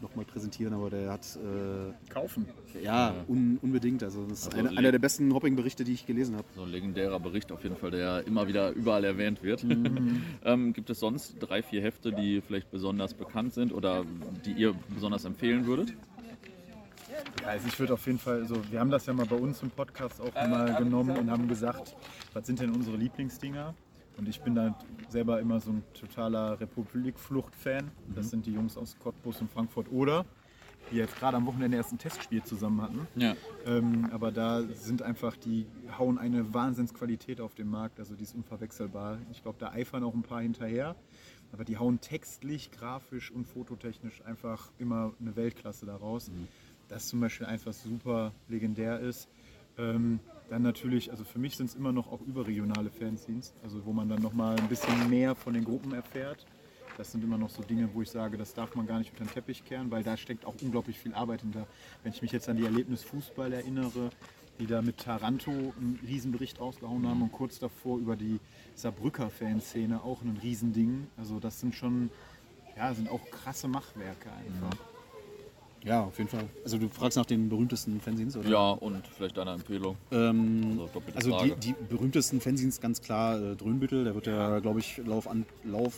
[0.05, 1.25] nochmal präsentieren, aber der hat.
[1.35, 2.47] Äh, Kaufen.
[2.81, 4.03] Ja, un, unbedingt.
[4.03, 6.45] Also, das ist also eine, einer der besten Hopping-Berichte, die ich gelesen habe.
[6.55, 9.63] So ein legendärer Bericht auf jeden Fall, der immer wieder überall erwähnt wird.
[9.63, 10.23] Mhm.
[10.45, 14.05] ähm, gibt es sonst drei, vier Hefte, die vielleicht besonders bekannt sind oder
[14.45, 15.93] die ihr besonders empfehlen würdet?
[17.41, 19.61] Ja, also ich würde auf jeden Fall, also wir haben das ja mal bei uns
[19.63, 21.95] im Podcast auch mal genommen und haben gesagt,
[22.33, 23.73] was sind denn unsere Lieblingsdinger?
[24.17, 24.77] Und ich bin da
[25.09, 27.91] selber immer so ein totaler Republikflucht-Fan.
[28.15, 28.29] Das mhm.
[28.29, 30.25] sind die Jungs aus Cottbus und Frankfurt oder
[30.91, 33.07] die jetzt gerade am Wochenende erst ein Testspiel zusammen hatten.
[33.15, 33.35] Ja.
[33.65, 35.65] Ähm, aber da sind einfach, die
[35.97, 39.17] hauen eine Wahnsinnsqualität auf den Markt, also die ist unverwechselbar.
[39.31, 40.95] Ich glaube, da eifern auch ein paar hinterher.
[41.51, 46.29] Aber die hauen textlich, grafisch und fototechnisch einfach immer eine Weltklasse daraus.
[46.29, 46.47] Mhm.
[46.87, 49.29] Das zum Beispiel eins, was super legendär ist.
[49.77, 50.19] Ähm,
[50.49, 54.09] dann natürlich, also für mich sind es immer noch auch überregionale Fanzines, also wo man
[54.09, 56.45] dann nochmal ein bisschen mehr von den Gruppen erfährt.
[56.97, 59.25] Das sind immer noch so Dinge, wo ich sage, das darf man gar nicht unter
[59.25, 61.67] den Teppich kehren, weil da steckt auch unglaublich viel Arbeit hinter.
[62.03, 64.11] Wenn ich mich jetzt an die Erlebnis Fußball erinnere,
[64.59, 68.39] die da mit Taranto einen Riesenbericht rausgehauen haben und kurz davor über die
[68.75, 71.07] Saarbrücker Fanszene auch ein Riesending.
[71.17, 72.09] Also das sind schon,
[72.77, 74.94] ja, sind auch krasse Machwerke einfach.
[75.85, 76.49] Ja, auf jeden Fall.
[76.63, 78.49] Also du fragst nach den berühmtesten Fanzines, oder?
[78.49, 79.95] Ja, und vielleicht deine Empfehlung.
[80.11, 80.79] Ähm,
[81.13, 84.79] also, also die, die, berühmtesten Fanzines ganz klar äh, Dröhnbüttel, der wird ja, ja glaube
[84.79, 85.93] ich, Lauf an Lauf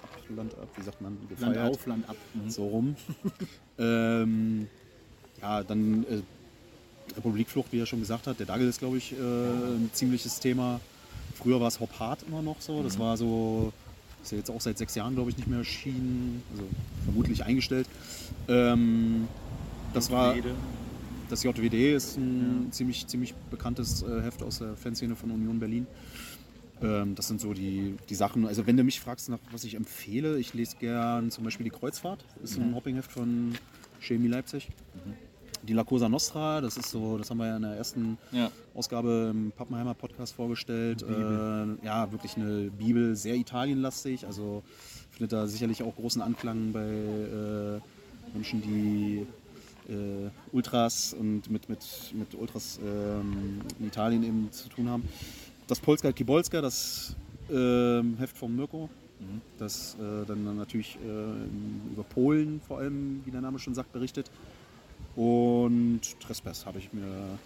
[0.00, 1.56] ab, Land ab, wie sagt man, gefeiert.
[1.56, 2.16] Land auf, Land ab.
[2.34, 2.50] Mhm.
[2.50, 2.96] So rum.
[3.78, 4.68] ähm,
[5.42, 8.38] ja, dann äh, Republikflucht, wie er schon gesagt hat.
[8.38, 10.80] Der Dagel ist, glaube ich, äh, ein ziemliches Thema.
[11.34, 12.84] Früher war es Hop Hard immer noch so.
[12.84, 13.02] Das mhm.
[13.02, 13.72] war so
[14.22, 16.42] ist ja jetzt auch seit sechs Jahren, glaube ich, nicht mehr erschienen.
[16.52, 16.64] Also
[17.04, 17.88] vermutlich eingestellt.
[18.48, 19.28] Ähm,
[19.94, 20.34] das war.
[21.28, 22.70] Das JWD ist ein ja.
[22.72, 25.86] ziemlich, ziemlich bekanntes äh, Heft aus der Fanszene von Union Berlin.
[26.82, 28.46] Ähm, das sind so die, die Sachen.
[28.46, 31.70] Also wenn du mich fragst, nach was ich empfehle, ich lese gern zum Beispiel die
[31.70, 32.24] Kreuzfahrt.
[32.40, 32.70] Das ist mhm.
[32.70, 33.52] ein Hoppingheft von
[34.00, 34.70] Chemie Leipzig.
[34.94, 35.29] Mhm
[35.62, 38.50] die La Cosa Nostra, das ist so, das haben wir ja in der ersten ja.
[38.74, 41.02] Ausgabe im Pappenheimer Podcast vorgestellt.
[41.02, 44.62] Äh, ja, wirklich eine Bibel, sehr italienlastig, also
[45.10, 47.80] findet da sicherlich auch großen Anklang bei äh,
[48.32, 49.26] Menschen, die
[49.88, 51.80] äh, Ultras und mit, mit,
[52.14, 55.08] mit Ultras ähm, in Italien eben zu tun haben.
[55.66, 57.14] Das Polska Kibolska, das
[57.50, 58.88] ähm, Heft von Mirko,
[59.18, 59.40] mhm.
[59.58, 64.30] das äh, dann natürlich äh, über Polen vor allem, wie der Name schon sagt, berichtet.
[65.16, 67.38] Und Trespass habe ich mir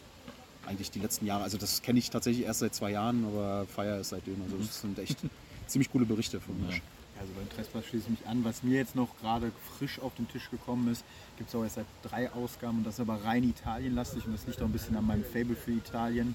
[0.66, 4.00] eigentlich die letzten Jahre, also das kenne ich tatsächlich erst seit zwei Jahren, aber Feier
[4.00, 4.40] ist seitdem.
[4.42, 5.18] Also das sind echt
[5.66, 6.74] ziemlich coole Berichte von mir.
[7.20, 8.44] Also beim Trespass schließe ich mich an.
[8.44, 11.04] Was mir jetzt noch gerade frisch auf den Tisch gekommen ist,
[11.38, 14.46] gibt es auch erst seit drei Ausgaben und das ist aber rein Italienlastig und das
[14.46, 16.34] liegt auch ein bisschen an meinem Fable für Italien.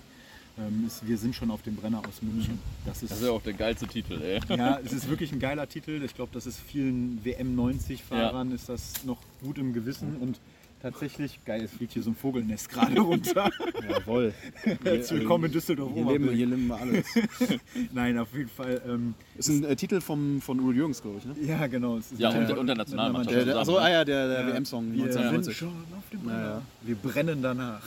[0.58, 2.60] Ähm, ist, wir sind schon auf dem Brenner aus München.
[2.86, 4.40] Das ist, das ist ja auch der geilste Titel, ey.
[4.58, 6.02] Ja, es ist wirklich ein geiler Titel.
[6.04, 8.56] Ich glaube, das ist vielen WM90-Fahrern ja.
[8.56, 10.40] ist das noch gut im Gewissen und
[10.82, 13.50] tatsächlich, geil, es fliegt hier so ein Vogelnest gerade runter.
[13.88, 14.34] Jawohl.
[14.84, 15.92] Herzlich willkommen in Düsseldorf.
[15.94, 17.06] Hier leben, hier leben wir alles.
[17.94, 18.82] Nein, auf jeden Fall.
[18.88, 21.36] Ähm, ist ein äh, Titel vom, von Uwe Jürgens, glaube ich, ne?
[21.42, 22.00] Ja, genau.
[22.18, 23.50] ja, und, der Nationalmannschaft.
[23.50, 25.58] Achso, ah ja, der, der ja, WM-Song wir 1990.
[25.58, 26.62] Sind schon auf dem ja.
[26.82, 27.82] Wir brennen danach.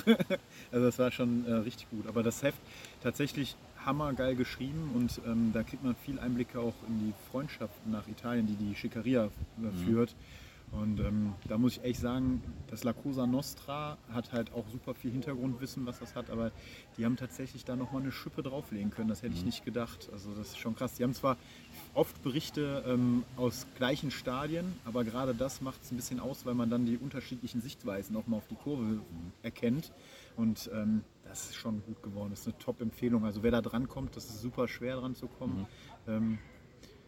[0.70, 2.07] also das war schon äh, richtig gut.
[2.07, 2.59] Aber das Heft
[3.03, 8.07] tatsächlich hammergeil geschrieben und ähm, da kriegt man viel Einblicke auch in die Freundschaft nach
[8.07, 9.28] Italien, die die Schickeria äh,
[9.61, 9.84] mhm.
[10.72, 14.94] Und ähm, da muss ich echt sagen, das La Cosa Nostra hat halt auch super
[14.94, 16.50] viel Hintergrundwissen, was das hat, aber
[16.96, 19.08] die haben tatsächlich da nochmal eine Schippe drauflegen können.
[19.08, 19.46] Das hätte ich mhm.
[19.46, 20.08] nicht gedacht.
[20.12, 20.94] Also das ist schon krass.
[20.94, 21.36] Die haben zwar
[21.92, 26.54] oft Berichte ähm, aus gleichen Stadien, aber gerade das macht es ein bisschen aus, weil
[26.54, 29.02] man dann die unterschiedlichen Sichtweisen auch mal auf die Kurve mhm.
[29.42, 29.92] erkennt.
[30.36, 32.30] Und ähm, das ist schon gut geworden.
[32.30, 33.26] Das ist eine Top-Empfehlung.
[33.26, 35.66] Also wer da dran kommt, das ist super schwer dran zu kommen.
[36.06, 36.38] Mhm.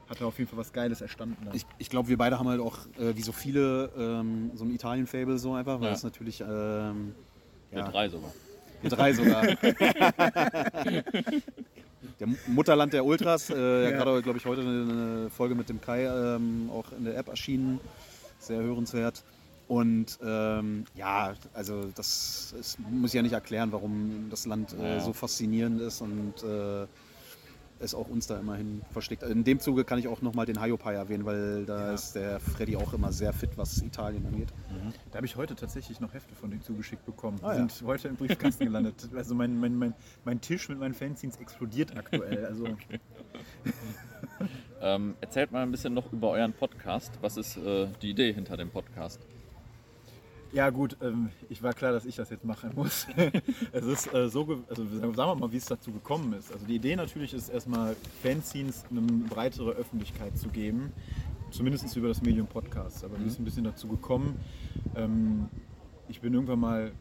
[0.09, 1.37] Hat er auf jeden Fall was Geiles erstanden.
[1.45, 1.55] Dann.
[1.55, 4.71] Ich, ich glaube, wir beide haben halt auch, äh, wie so viele, ähm, so ein
[4.71, 5.95] Italien-Fable so einfach, weil ja.
[5.95, 6.41] es natürlich.
[6.41, 7.15] Ähm,
[7.71, 8.33] ja, wir drei sogar.
[8.83, 9.43] Wir drei sogar.
[12.21, 13.51] der Mutterland der Ultras.
[13.51, 13.91] Äh, ja.
[13.93, 17.81] Gerade, glaube ich, heute eine Folge mit dem Kai ähm, auch in der App erschienen.
[18.39, 19.25] Sehr hörenswert.
[19.67, 25.01] Und ähm, ja, also das ist, muss ich ja nicht erklären, warum das Land äh,
[25.01, 26.87] so faszinierend ist und äh,
[27.85, 29.23] es auch uns da immerhin versteckt.
[29.23, 31.95] In dem Zuge kann ich auch nochmal den Hayopai erwähnen, weil da ja.
[31.95, 34.49] ist der Freddy auch immer sehr fit, was Italien angeht.
[34.71, 34.93] Mhm.
[35.11, 37.39] Da habe ich heute tatsächlich noch Hefte von denen zugeschickt bekommen.
[37.39, 37.87] Die ah, sind ja.
[37.87, 39.09] heute im Briefkasten gelandet.
[39.15, 42.47] Also mein, mein, mein, mein Tisch mit meinen Fanzines explodiert aktuell.
[42.47, 42.65] Also.
[42.75, 43.01] Okay.
[44.81, 47.13] ähm, erzählt mal ein bisschen noch über euren Podcast.
[47.21, 49.21] Was ist äh, die Idee hinter dem Podcast?
[50.55, 53.09] Ja gut, ähm, ich war klar, dass ich das jetzt machen muss.
[53.73, 56.53] es ist äh, so, also sagen wir mal, wie es dazu gekommen ist.
[56.53, 60.93] Also die Idee natürlich ist erstmal Fanzines eine breitere Öffentlichkeit zu geben.
[61.51, 63.05] zumindest über das Medium Podcast.
[63.05, 63.25] Aber mhm.
[63.25, 64.39] wir sind ein bisschen dazu gekommen.
[64.95, 65.49] Ähm,
[66.09, 66.93] ich bin irgendwann mal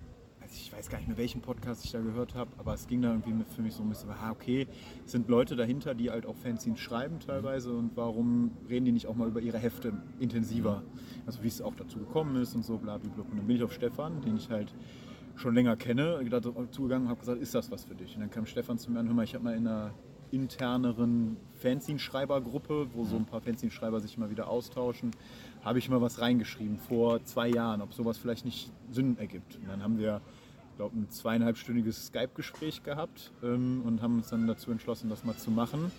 [0.56, 3.12] ich weiß gar nicht mehr, welchen Podcast ich da gehört habe, aber es ging da
[3.12, 4.68] irgendwie für mich so ein bisschen, ah, okay,
[5.06, 9.08] es sind Leute dahinter, die halt auch Fanzines schreiben teilweise und warum reden die nicht
[9.08, 10.84] auch mal über ihre Hefte intensiver?
[11.26, 13.24] Also wie es auch dazu gekommen ist und so, bla, bla, bla.
[13.24, 14.74] Und dann bin ich auf Stefan, den ich halt
[15.36, 16.20] schon länger kenne,
[16.72, 18.16] zugegangen und habe gesagt, ist das was für dich?
[18.16, 19.94] Und dann kam Stefan zu mir an, hör mal, ich habe mal in einer
[20.34, 25.12] interneren Fanzine-Schreibergruppe, wo so ein paar Fanzine-Schreiber sich immer wieder austauschen,
[25.64, 29.58] habe ich mal was reingeschrieben vor zwei Jahren, ob sowas vielleicht nicht Sinn ergibt.
[29.58, 30.22] Und dann haben wir
[30.76, 35.52] glaube, ein zweieinhalbstündiges Skype-Gespräch gehabt ähm, und haben uns dann dazu entschlossen, das mal zu
[35.52, 35.92] machen.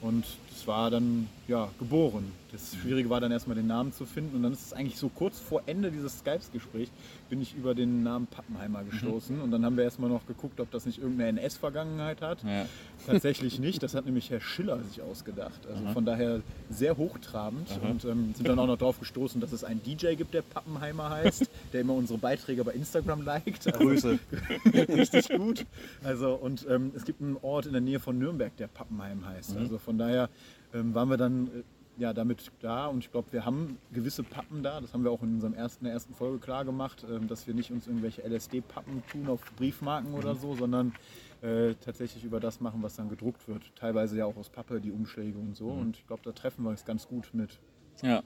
[0.00, 2.32] Und das war dann ja, geboren.
[2.52, 4.36] Das Schwierige war dann erstmal den Namen zu finden.
[4.36, 6.90] Und dann ist es eigentlich so kurz vor Ende dieses Skypes-Gesprächs
[7.30, 9.36] bin ich über den Namen Pappenheimer gestoßen.
[9.36, 9.42] Mhm.
[9.42, 12.44] Und dann haben wir erstmal noch geguckt, ob das nicht irgendeine NS-Vergangenheit hat.
[12.44, 12.66] Ja.
[13.06, 13.82] Tatsächlich nicht.
[13.82, 15.66] Das hat nämlich Herr Schiller sich ausgedacht.
[15.66, 15.92] Also mhm.
[15.94, 17.68] von daher sehr hochtrabend.
[17.82, 17.90] Mhm.
[17.90, 21.08] Und ähm, sind dann auch noch darauf gestoßen, dass es einen DJ gibt, der Pappenheimer
[21.08, 23.66] heißt, der immer unsere Beiträge bei Instagram liked.
[23.66, 24.18] Also, Grüße.
[24.88, 25.64] richtig gut.
[26.04, 29.54] Also, und ähm, es gibt einen Ort in der Nähe von Nürnberg, der Pappenheim heißt.
[29.54, 29.62] Mhm.
[29.62, 30.28] Also von daher
[30.74, 31.62] ähm, waren wir dann äh,
[31.98, 34.80] ja, damit da und ich glaube, wir haben gewisse Pappen da.
[34.80, 37.46] Das haben wir auch in, unserem ersten, in der ersten Folge klar gemacht, ähm, dass
[37.46, 40.38] wir nicht uns irgendwelche LSD-Pappen tun auf Briefmarken oder mhm.
[40.38, 40.94] so, sondern
[41.42, 43.74] äh, tatsächlich über das machen, was dann gedruckt wird.
[43.76, 45.70] Teilweise ja auch aus Pappe, die Umschläge und so.
[45.70, 45.80] Mhm.
[45.80, 47.58] Und ich glaube, da treffen wir uns ganz gut mit.
[48.02, 48.22] Ja.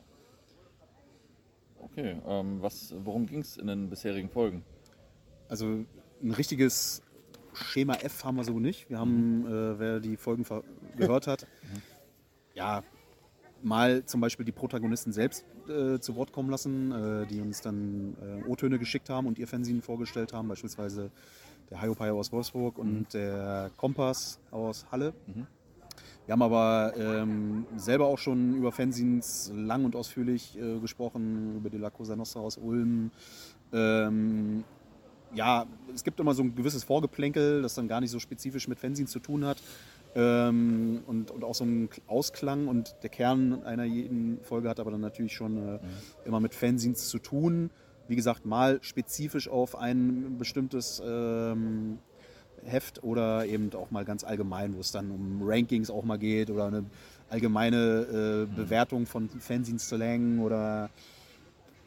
[1.79, 4.65] Okay, ähm, was, worum ging es in den bisherigen Folgen?
[5.49, 5.85] Also
[6.23, 7.03] ein richtiges
[7.53, 8.91] Schema F haben wir so nicht.
[8.91, 9.47] Wir haben, mhm.
[9.47, 10.45] äh, wer die Folgen
[10.97, 11.83] gehört hat, mhm.
[12.55, 12.83] ja,
[13.67, 18.17] mal zum Beispiel die Protagonisten selbst äh, zu Wort kommen lassen, äh, die uns dann
[18.23, 21.11] äh, O-Töne geschickt haben und ihr Fernsehen vorgestellt haben, beispielsweise
[21.71, 23.07] der Hyopai aus Wolfsburg und mhm.
[23.13, 25.13] der Kompass aus Halle.
[25.27, 25.47] Mhm.
[26.27, 31.71] Wir haben aber ähm, selber auch schon über Fanzines lang und ausführlich äh, gesprochen, über
[31.71, 33.11] die La Cosa Nostra aus Ulm.
[33.73, 34.65] Ähm,
[35.35, 38.79] ja, es gibt immer so ein gewisses Vorgeplänkel, das dann gar nicht so spezifisch mit
[38.79, 39.59] Fanzines zu tun hat.
[40.19, 44.91] Ähm, und, und auch so ein Ausklang und der Kern einer jeden Folge hat aber
[44.91, 45.81] dann natürlich schon äh, mhm.
[46.25, 47.71] immer mit Fanzines zu tun.
[48.09, 51.99] Wie gesagt, mal spezifisch auf ein bestimmtes ähm,
[52.65, 56.49] Heft oder eben auch mal ganz allgemein, wo es dann um Rankings auch mal geht
[56.49, 56.87] oder eine
[57.29, 58.55] allgemeine äh, mhm.
[58.55, 60.89] Bewertung von Fanzines zu längen oder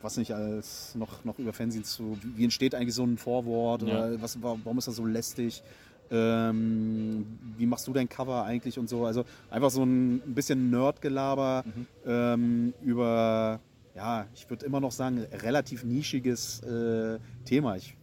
[0.04, 2.16] was nicht als noch, noch über Fanzines zu.
[2.36, 3.88] Wie entsteht eigentlich so ein Vorwort ja.
[3.88, 5.64] oder was, warum ist das so lästig?
[6.12, 7.26] Ähm,
[7.58, 9.06] wie machst du dein Cover eigentlich und so.
[9.06, 11.88] Also einfach so ein bisschen Nerdgelaber mhm.
[12.06, 13.60] ähm, über,
[13.96, 17.76] ja, ich würde immer noch sagen, relativ nischiges äh, Thema.
[17.76, 17.96] Ich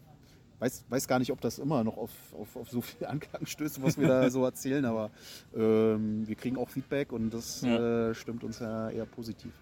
[0.58, 3.82] weiß, weiß gar nicht, ob das immer noch auf, auf, auf so viel Anklang stößt,
[3.82, 5.10] was wir da so erzählen, aber
[5.56, 8.10] ähm, wir kriegen auch Feedback und das ja.
[8.10, 9.52] äh, stimmt uns ja eher positiv.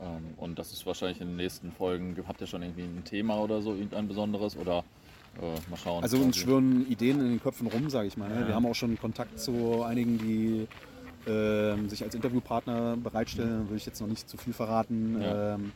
[0.00, 3.38] Ähm, und das ist wahrscheinlich in den nächsten Folgen, habt ihr schon irgendwie ein Thema
[3.38, 4.84] oder so, irgendein besonderes oder
[5.40, 6.02] äh, mal schauen.
[6.02, 8.28] Also uns schwirren Ideen in den Köpfen rum, sage ich mal.
[8.28, 8.40] Ne?
[8.40, 8.48] Ja.
[8.48, 13.68] Wir haben auch schon Kontakt zu einigen, die äh, sich als Interviewpartner bereitstellen.
[13.70, 15.20] Will ich jetzt noch nicht zu viel verraten.
[15.20, 15.54] Ja.
[15.54, 15.72] Ähm,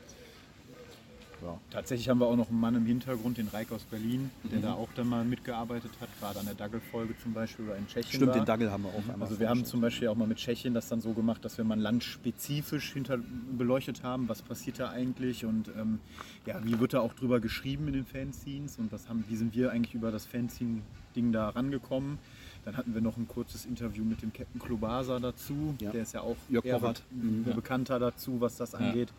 [1.45, 1.61] ja.
[1.70, 4.62] Tatsächlich haben wir auch noch einen Mann im Hintergrund, den Reik aus Berlin, der mhm.
[4.62, 8.14] da auch dann mal mitgearbeitet hat, gerade an der Dagel-Folge zum Beispiel oder in Tschechien.
[8.14, 8.34] Stimmt, war.
[8.34, 9.28] den Dagel haben wir auch einmal.
[9.28, 11.64] Also wir haben zum Beispiel auch mal mit Tschechien das dann so gemacht, dass wir
[11.64, 13.18] mal landspezifisch hinter
[13.57, 16.01] beleuchtet haben, was passiert da eigentlich und ähm,
[16.47, 19.55] ja, wie wird da auch drüber geschrieben in den Fanzines und was haben, wie sind
[19.55, 22.18] wir eigentlich über das Fanzine-Ding da rangekommen.
[22.64, 25.74] Dann hatten wir noch ein kurzes Interview mit dem Captain Klobasa dazu.
[25.80, 25.90] Ja.
[25.90, 26.80] Der ist ja auch Jörg eher
[27.11, 27.45] mhm.
[27.55, 29.11] bekannter dazu, was das angeht.
[29.11, 29.14] Ja.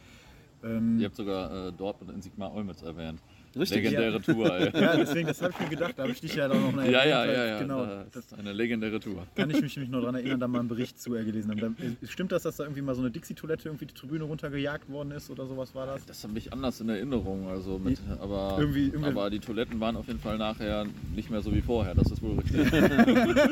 [0.65, 3.19] Ähm, Ihr habt sogar äh, Dortmund in Sigmar Olmütz erwähnt.
[3.55, 3.83] Richtig.
[3.83, 4.19] Legendäre ja.
[4.19, 4.59] Tour.
[4.59, 4.81] Ey.
[4.81, 6.91] Ja, deswegen, das habe ich mir gedacht, da habe ich dich ja dann noch eine
[6.91, 7.85] Ja, ja, ja, ja, genau.
[8.11, 9.25] Das ist eine legendäre Tour.
[9.35, 11.97] Kann ich mich noch daran erinnern, da mal einen Bericht zu gelesen haben.
[12.03, 15.29] Stimmt das, dass da irgendwie mal so eine Dixie-Toilette irgendwie die Tribüne runtergejagt worden ist
[15.29, 16.05] oder sowas war das?
[16.05, 17.47] Das habe ich anders in Erinnerung.
[17.47, 20.85] Also mit, aber, irgendwie, irgendwie aber die Toiletten waren auf jeden Fall nachher
[21.15, 21.95] nicht mehr so wie vorher.
[21.95, 22.71] Das ist wohl richtig.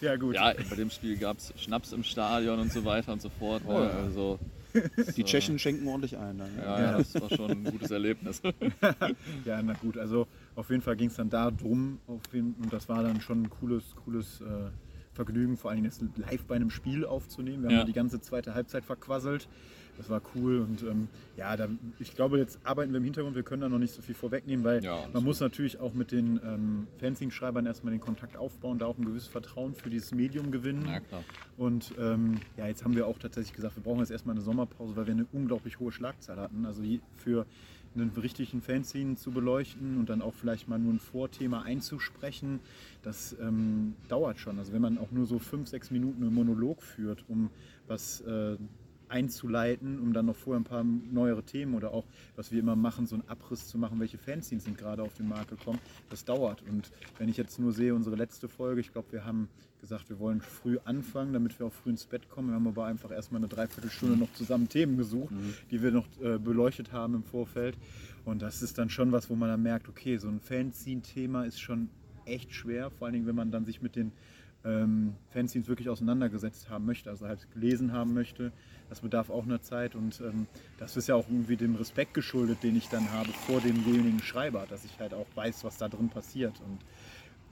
[0.00, 0.34] ja, gut.
[0.34, 3.62] Ja, bei dem Spiel gab es Schnaps im Stadion und so weiter und so fort.
[3.66, 4.40] Oh, ja.
[5.16, 6.38] Die Tschechen schenken ordentlich ein.
[6.38, 6.80] Dann, ja.
[6.80, 8.42] Ja, das war schon ein gutes Erlebnis.
[9.44, 12.22] ja, na gut, also auf jeden Fall ging es dann da drum und
[12.70, 14.70] das war dann schon ein cooles, cooles äh,
[15.12, 17.62] Vergnügen, vor allem jetzt live bei einem Spiel aufzunehmen.
[17.64, 17.84] Wir haben ja.
[17.84, 19.48] die ganze zweite Halbzeit verquasselt.
[20.00, 23.42] Das war cool und ähm, ja, da, ich glaube, jetzt arbeiten wir im Hintergrund, wir
[23.42, 26.40] können da noch nicht so viel vorwegnehmen, weil ja, man muss natürlich auch mit den
[26.42, 30.86] ähm, Fanzine-Schreibern erstmal den Kontakt aufbauen, da auch ein gewisses Vertrauen für dieses Medium gewinnen.
[30.88, 31.00] Ja,
[31.58, 34.96] und ähm, ja, jetzt haben wir auch tatsächlich gesagt, wir brauchen jetzt erstmal eine Sommerpause,
[34.96, 36.64] weil wir eine unglaublich hohe Schlagzahl hatten.
[36.64, 36.82] Also
[37.18, 37.44] für
[37.94, 42.60] einen richtigen Fanzine zu beleuchten und dann auch vielleicht mal nur ein Vorthema einzusprechen,
[43.02, 44.58] das ähm, dauert schon.
[44.58, 47.50] Also wenn man auch nur so fünf, sechs Minuten einen Monolog führt, um
[47.88, 48.56] was äh,
[49.10, 52.04] einzuleiten, um dann noch vorher ein paar neuere Themen oder auch,
[52.36, 55.28] was wir immer machen, so einen Abriss zu machen, welche Fanzines sind gerade auf den
[55.28, 55.78] Markt gekommen.
[56.08, 56.62] Das dauert.
[56.68, 59.48] Und wenn ich jetzt nur sehe, unsere letzte Folge, ich glaube, wir haben
[59.80, 62.48] gesagt, wir wollen früh anfangen, damit wir auch früh ins Bett kommen.
[62.48, 65.54] Wir haben aber einfach erstmal eine Dreiviertelstunde noch zusammen Themen gesucht, mhm.
[65.70, 67.76] die wir noch äh, beleuchtet haben im Vorfeld.
[68.24, 71.60] Und das ist dann schon was, wo man dann merkt, okay, so ein Fanzine-Thema ist
[71.60, 71.88] schon
[72.26, 74.12] echt schwer, vor allen Dingen, wenn man dann sich mit den
[74.64, 78.52] ähm, Fanzines wirklich auseinandergesetzt haben möchte, also halt gelesen haben möchte.
[78.88, 80.46] Das bedarf auch einer Zeit und ähm,
[80.78, 84.66] das ist ja auch irgendwie dem Respekt geschuldet, den ich dann habe vor demjenigen Schreiber,
[84.68, 86.60] dass ich halt auch weiß, was da drin passiert.
[86.60, 86.78] Und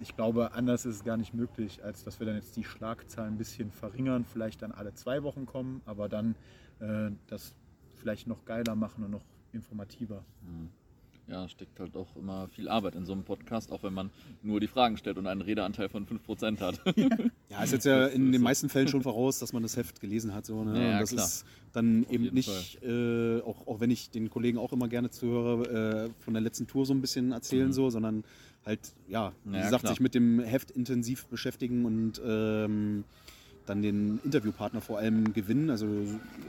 [0.01, 3.35] ich glaube, anders ist es gar nicht möglich, als dass wir dann jetzt die Schlagzahlen
[3.35, 6.35] ein bisschen verringern, vielleicht dann alle zwei Wochen kommen, aber dann
[6.81, 7.55] äh, das
[7.97, 10.25] vielleicht noch geiler machen und noch informativer.
[10.43, 10.71] Mhm
[11.29, 14.11] ja, steckt halt auch immer viel Arbeit in so einem Podcast, auch wenn man
[14.43, 16.81] nur die Fragen stellt und einen Redeanteil von 5% hat.
[17.51, 20.35] ja, ist jetzt ja in den meisten Fällen schon voraus, dass man das Heft gelesen
[20.35, 20.47] hat.
[20.47, 20.93] So, ne?
[20.93, 21.25] Ja, das klar.
[21.25, 25.11] ist dann Auf eben nicht, äh, auch, auch wenn ich den Kollegen auch immer gerne
[25.11, 27.73] zuhöre, äh, von der letzten Tour so ein bisschen erzählen, mhm.
[27.73, 28.25] so, sondern
[28.65, 29.93] halt, ja, wie ja, gesagt, klar.
[29.93, 33.05] sich mit dem Heft intensiv beschäftigen und ähm,
[33.67, 35.69] dann den Interviewpartner vor allem gewinnen.
[35.69, 35.87] Also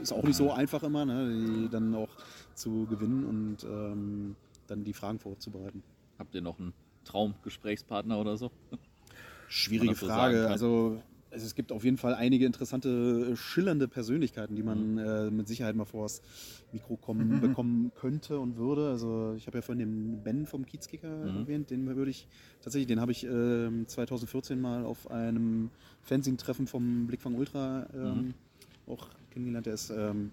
[0.02, 2.08] ist auch nicht so einfach immer, ne, dann auch
[2.54, 4.36] zu gewinnen und ähm,
[4.70, 5.82] dann die Fragen vorzubereiten.
[6.18, 6.72] Habt ihr noch einen
[7.04, 8.50] Traumgesprächspartner oder so?
[9.48, 10.48] Schwierige Frage.
[10.48, 11.02] Also,
[11.32, 14.98] also, es gibt auf jeden Fall einige interessante, schillernde Persönlichkeiten, die man mhm.
[14.98, 16.22] äh, mit Sicherheit mal vors
[16.72, 17.40] Mikro kommen, mhm.
[17.40, 18.90] bekommen könnte und würde.
[18.90, 21.38] Also ich habe ja vorhin den Ben vom Kiezkicker mhm.
[21.38, 22.26] erwähnt, den würde ich
[22.62, 25.70] tatsächlich, den habe ich äh, 2014 mal auf einem
[26.02, 28.34] Fanzine-Treffen vom Blickfang Ultra ähm,
[28.86, 29.66] auch kennengelernt.
[29.66, 30.32] Der ist ähm,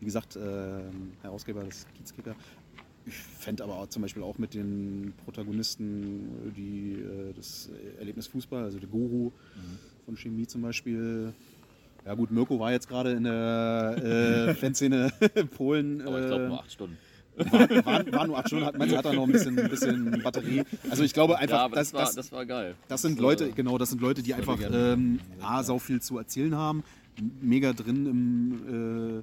[0.00, 0.80] wie gesagt, äh,
[1.22, 2.36] Herausgeber des Kiezkicker.
[3.08, 8.64] Ich fände aber auch zum Beispiel auch mit den Protagonisten die, äh, das Erlebnis Fußball,
[8.64, 9.78] also der Guru mhm.
[10.04, 11.32] von Chemie zum Beispiel.
[12.04, 13.96] Ja gut, Mirko war jetzt gerade in der
[14.50, 15.10] äh, Fanszene
[15.56, 16.02] Polen.
[16.02, 16.98] Aber ich glaube nur acht Stunden.
[17.36, 20.22] War, war, war, nur acht Stunden, hat, meinst hat er noch ein bisschen, ein bisschen
[20.22, 20.64] Batterie.
[20.90, 22.74] Also ich glaube einfach, ja, das, das, war, das war geil.
[22.88, 26.56] Das sind Leute, genau, das sind Leute, die einfach ähm, A, sau viel zu erzählen
[26.56, 26.82] haben,
[27.40, 29.22] mega drin im, äh,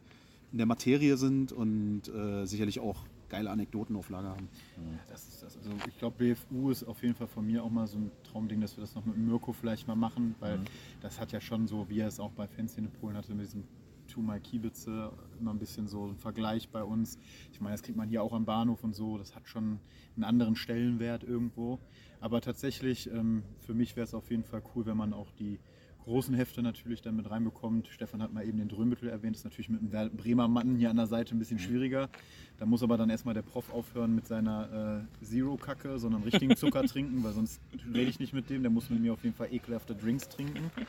[0.54, 4.50] in der Materie sind und äh, sicherlich auch geile Anekdoten auf Lager haben.
[4.78, 5.58] Ja, das ist das.
[5.58, 8.62] Also ich glaube, BFU ist auf jeden Fall von mir auch mal so ein Traumding,
[8.62, 10.66] dass wir das noch mit Mirko vielleicht mal machen, weil mhm.
[11.02, 13.64] das hat ja schon so, wie er es auch bei Fanszene Polen hatte, mit diesem
[14.08, 17.18] Tumal Kiebitze immer ein bisschen so ein Vergleich bei uns.
[17.52, 19.80] Ich meine, das kriegt man hier auch am Bahnhof und so, das hat schon
[20.16, 21.80] einen anderen Stellenwert irgendwo.
[22.20, 25.60] Aber tatsächlich, ähm, für mich wäre es auf jeden Fall cool, wenn man auch die
[26.06, 27.88] großen Hefte natürlich dann mit reinbekommt.
[27.88, 30.92] Stefan hat mal eben den Drömbüttel erwähnt, das ist natürlich mit einem Bremer Mann hier
[30.92, 32.10] an der Seite ein bisschen schwieriger.
[32.58, 36.84] Da muss aber dann erstmal der Prof aufhören mit seiner äh, Zero-Kacke, sondern richtigen Zucker
[36.88, 37.60] trinken, weil sonst
[37.94, 38.62] rede ich nicht mit dem.
[38.62, 40.72] Der muss mit mir auf jeden Fall ekelhafte Drinks trinken.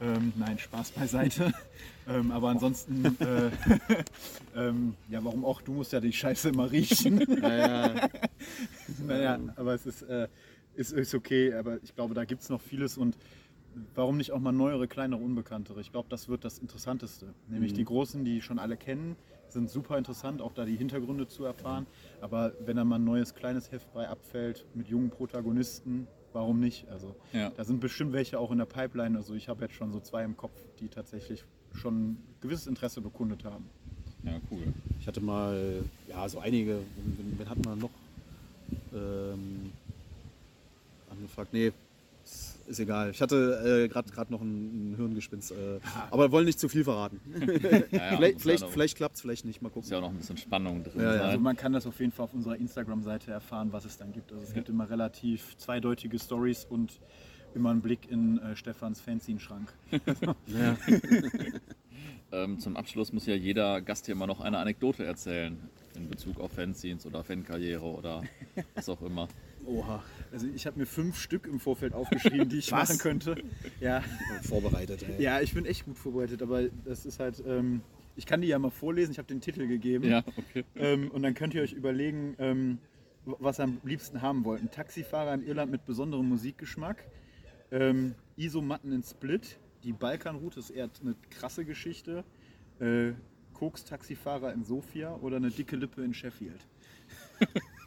[0.00, 1.52] Ähm, nein, Spaß beiseite.
[2.08, 3.50] ähm, aber ansonsten, äh,
[4.54, 5.60] ähm, ja, warum auch?
[5.60, 7.16] Du musst ja die Scheiße immer riechen.
[7.16, 8.08] naja,
[9.04, 10.28] naja aber es ist, äh,
[10.76, 11.52] ist, ist okay.
[11.52, 13.16] Aber ich glaube, da gibt es noch vieles und
[13.94, 15.80] warum nicht auch mal neuere, kleinere, unbekanntere?
[15.80, 17.34] Ich glaube, das wird das Interessanteste.
[17.48, 17.76] Nämlich mhm.
[17.76, 19.16] die Großen, die schon alle kennen,
[19.48, 21.86] sind super interessant, auch da die Hintergründe zu erfahren.
[22.20, 26.88] Aber wenn da mal ein neues kleines Heft bei abfällt mit jungen Protagonisten, warum nicht?
[26.88, 27.50] Also ja.
[27.50, 29.16] da sind bestimmt welche auch in der Pipeline.
[29.16, 33.00] Also ich habe jetzt schon so zwei im Kopf, die tatsächlich schon ein gewisses Interesse
[33.00, 33.64] bekundet haben.
[34.24, 34.72] Ja, cool.
[35.00, 37.90] Ich hatte mal, ja, so einige, wen, wen hat man noch
[38.92, 39.72] ähm,
[41.10, 41.52] angefragt?
[41.52, 41.72] Nee,
[42.68, 43.10] ist egal.
[43.10, 45.52] Ich hatte äh, gerade noch ein, ein Hirngespinst.
[45.52, 47.20] Äh, aber wollen nicht zu viel verraten.
[47.90, 49.62] ja, vielleicht vielleicht, vielleicht klappt es, vielleicht nicht.
[49.62, 49.82] Mal gucken.
[49.82, 51.00] Ist ja auch noch ein bisschen Spannung drin.
[51.00, 54.12] Ja, also man kann das auf jeden Fall auf unserer Instagram-Seite erfahren, was es dann
[54.12, 54.32] gibt.
[54.32, 57.00] Also es gibt immer relativ zweideutige Stories und
[57.54, 59.72] immer einen Blick in äh, Stefans Fanzine-Schrank.
[62.32, 65.58] ähm, zum Abschluss muss ja jeder Gast hier immer noch eine Anekdote erzählen
[65.96, 68.22] in Bezug auf Fanzines oder Fankarriere oder
[68.74, 69.28] was auch immer.
[69.66, 70.02] Oha.
[70.32, 72.88] Also ich habe mir fünf Stück im Vorfeld aufgeschrieben, die ich Was?
[72.88, 73.36] machen könnte.
[73.80, 74.02] Ja.
[74.42, 75.22] Vorbereitet, ey.
[75.22, 77.42] Ja, ich bin echt gut vorbereitet, aber das ist halt.
[77.46, 77.82] Ähm,
[78.16, 80.04] ich kann die ja mal vorlesen, ich habe den Titel gegeben.
[80.04, 80.64] Ja, okay.
[80.74, 82.78] Ähm, und dann könnt ihr euch überlegen, ähm,
[83.24, 84.60] was ihr am liebsten haben wollt.
[84.60, 87.04] Ein Taxifahrer in Irland mit besonderem Musikgeschmack.
[87.70, 89.58] Ähm, Isomatten in Split.
[89.84, 92.24] Die Balkanroute ist eher eine krasse Geschichte.
[92.80, 93.12] Äh,
[93.54, 96.66] Koks-Taxifahrer in Sofia oder eine dicke Lippe in Sheffield.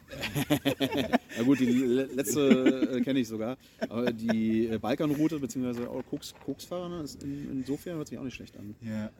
[1.36, 3.56] Na gut, die letzte äh, kenne ich sogar.
[3.88, 8.34] Aber die äh, Balkanroute, beziehungsweise auch Koks, Koksfahrer, ne, in, insofern hört sich auch nicht
[8.34, 8.74] schlecht an.
[8.80, 9.10] Ja.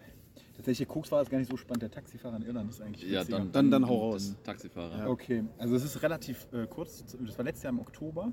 [0.57, 1.83] Tatsächlich, Koksfahrer ist gar nicht so spannend.
[1.83, 3.11] Der Taxifahrer in Irland ist eigentlich.
[3.11, 4.37] Ja, dann, dann, dann hau raus.
[4.45, 4.99] Taxifahrer.
[4.99, 5.09] Ja.
[5.09, 7.05] Okay, also es ist relativ äh, kurz.
[7.05, 8.33] Das war letztes Jahr im Oktober.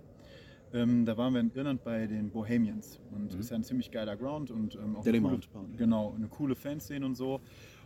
[0.71, 3.39] Ähm, da waren wir in Irland bei den Bohemians und mhm.
[3.39, 5.39] ist ja ein ziemlich geiler Ground und ähm, auch eine coole,
[5.77, 7.41] genau, eine coole Fanszene und so.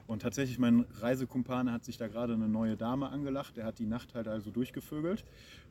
[0.05, 3.57] Und tatsächlich, mein Reisekumpane hat sich da gerade eine neue Dame angelacht.
[3.57, 5.23] Der hat die Nacht halt also durchgevögelt.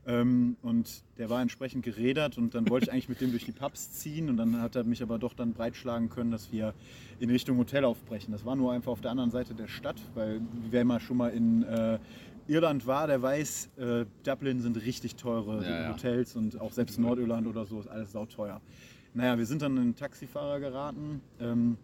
[0.04, 3.52] Ähm, und der war entsprechend gerädert und dann wollte ich eigentlich mit dem durch die
[3.52, 6.74] Pubs ziehen und dann hat er mich aber doch dann breitschlagen können, dass wir
[7.20, 8.32] in Richtung Hotel aufbrechen.
[8.32, 11.28] Das war nur einfach auf der anderen Seite der Stadt, weil wer mal schon mal
[11.28, 12.00] in äh,
[12.48, 16.40] Irland war, der weiß, äh, Dublin sind richtig teure ja, Hotels ja.
[16.40, 18.60] und auch selbst Nordirland oder so ist alles sauteuer.
[19.14, 21.20] Naja, wir sind dann in einen Taxifahrer geraten.
[21.38, 21.76] Ähm,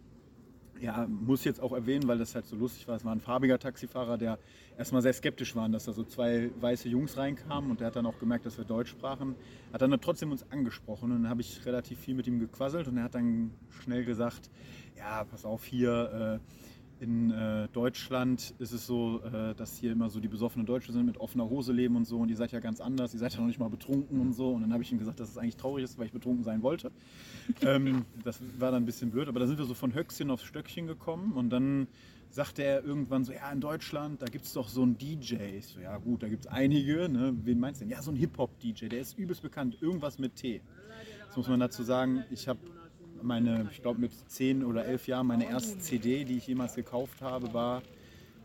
[0.81, 2.95] ja, muss jetzt auch erwähnen, weil das halt so lustig war.
[2.95, 4.39] Es war ein farbiger Taxifahrer, der
[4.77, 8.05] erstmal sehr skeptisch war, dass da so zwei weiße Jungs reinkamen und der hat dann
[8.05, 9.35] auch gemerkt, dass wir Deutsch sprachen.
[9.73, 12.97] Hat dann trotzdem uns angesprochen und dann habe ich relativ viel mit ihm gequasselt und
[12.97, 14.49] er hat dann schnell gesagt,
[14.97, 20.09] ja, pass auf hier, äh, in äh, Deutschland ist es so, äh, dass hier immer
[20.09, 22.17] so die besoffenen Deutsche sind, mit offener Hose leben und so.
[22.17, 24.51] Und ihr seid ja ganz anders, ihr seid ja noch nicht mal betrunken und so.
[24.51, 26.61] Und dann habe ich ihm gesagt, dass es eigentlich traurig ist, weil ich betrunken sein
[26.61, 26.91] wollte.
[27.61, 30.43] ähm, das war dann ein bisschen blöd, aber da sind wir so von Höchstchen aufs
[30.43, 31.33] Stöckchen gekommen.
[31.33, 31.87] Und dann
[32.31, 35.35] sagte er irgendwann so, ja, in Deutschland, da gibt es doch so einen DJ.
[35.57, 37.07] Ich so, ja gut, da gibt es einige.
[37.07, 37.33] Ne?
[37.43, 37.91] Wen meinst du denn?
[37.91, 39.77] Ja, so ein Hip-Hop-DJ, der ist übelst bekannt.
[39.81, 40.61] Irgendwas mit T.
[41.27, 42.23] Das muss man dazu sagen.
[42.29, 42.59] Ich habe
[43.23, 47.21] meine, ich glaube mit zehn oder elf Jahren, meine erste CD, die ich jemals gekauft
[47.21, 47.81] habe, war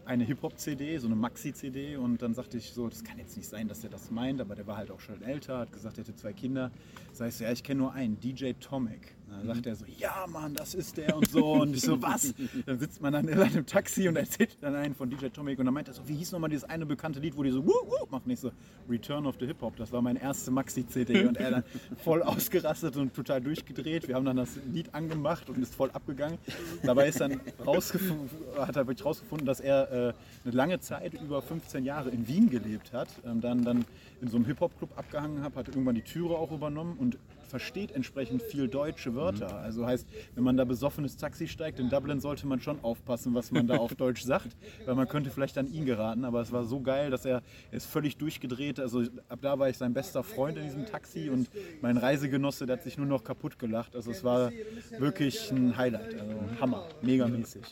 [0.07, 1.97] eine Hip-Hop-CD, so eine Maxi-CD.
[1.97, 4.55] Und dann sagte ich so, das kann jetzt nicht sein, dass er das meint, aber
[4.55, 6.71] der war halt auch schon älter, hat gesagt, er hätte zwei Kinder.
[7.13, 9.15] Sag ich so, ja, ich kenne nur einen, DJ Tomic.
[9.39, 11.53] Dann sagt er so, ja Mann, das ist der und so.
[11.53, 12.35] Und ich so, was?
[12.67, 15.59] Dann sitzt man dann in einem Taxi und erzählt dann einen von DJ Tomic.
[15.59, 17.65] Und dann meint er so, wie hieß nochmal dieses eine bekannte Lied, wo die so,
[17.65, 18.31] wuh, wuh, machen.
[18.31, 18.51] Ich so,
[18.89, 19.77] Return of the Hip Hop.
[19.77, 21.25] Das war meine erste Maxi-CD.
[21.29, 21.65] Und er dann
[22.03, 24.09] voll ausgerastet und total durchgedreht.
[24.09, 26.39] Wir haben dann das Lied angemacht und ist voll abgegangen.
[26.83, 30.13] Dabei ist dann rausgefunden, hat er wirklich rausgefunden, dass er äh,
[30.45, 33.09] eine lange Zeit, über 15 Jahre in Wien gelebt hat.
[33.25, 33.85] Ähm, dann, dann
[34.21, 38.43] in so einem Hip-Hop-Club abgehangen hat, hat irgendwann die Türe auch übernommen und versteht entsprechend
[38.43, 39.49] viel deutsche Wörter.
[39.49, 39.65] Mhm.
[39.65, 43.51] Also heißt, wenn man da besoffenes Taxi steigt in Dublin, sollte man schon aufpassen, was
[43.53, 46.25] man da auf Deutsch sagt, weil man könnte vielleicht an ihn geraten.
[46.25, 48.81] Aber es war so geil, dass er, er ist völlig durchgedreht.
[48.81, 51.49] Also ab da war ich sein bester Freund in diesem Taxi und
[51.81, 53.95] mein Reisegenosse, der hat sich nur noch kaputt gelacht.
[53.95, 54.51] Also es war
[54.99, 56.15] wirklich ein Highlight.
[56.21, 57.63] Also Hammer, megamäßig.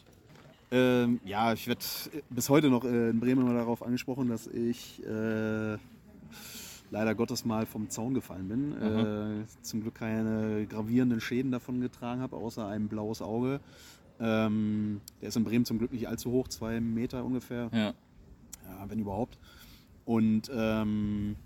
[0.73, 1.85] Ähm, ja, ich werde
[2.31, 5.77] bis heute noch äh, in Bremen mal darauf angesprochen, dass ich äh,
[6.93, 8.73] leider Gottes mal vom Zaun gefallen bin.
[9.43, 13.61] Äh, zum Glück keine gravierenden Schäden davon getragen habe, außer ein blaues Auge.
[14.21, 17.71] Ähm, der ist in Bremen zum Glück nicht allzu hoch, zwei Meter ungefähr.
[17.73, 17.95] Ja.
[18.69, 19.39] ja wenn überhaupt.
[20.05, 21.37] Und ähm,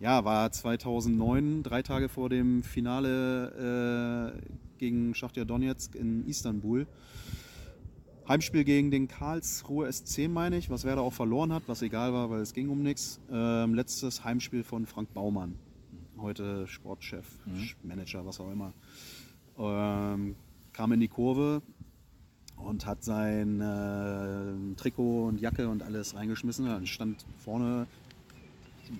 [0.00, 6.88] ja, war 2009, drei Tage vor dem Finale äh, gegen Schachtja Donetsk in Istanbul.
[8.28, 12.30] Heimspiel gegen den Karlsruhe SC, meine ich, was Werder auch verloren hat, was egal war,
[12.30, 13.20] weil es ging um nichts.
[13.30, 15.56] Ähm, letztes Heimspiel von Frank Baumann,
[16.18, 17.70] heute Sportchef, mhm.
[17.82, 18.72] Manager, was auch immer.
[19.58, 20.36] Ähm,
[20.72, 21.62] kam in die Kurve
[22.56, 26.66] und hat sein äh, Trikot und Jacke und alles reingeschmissen.
[26.66, 27.86] Dann stand vorne,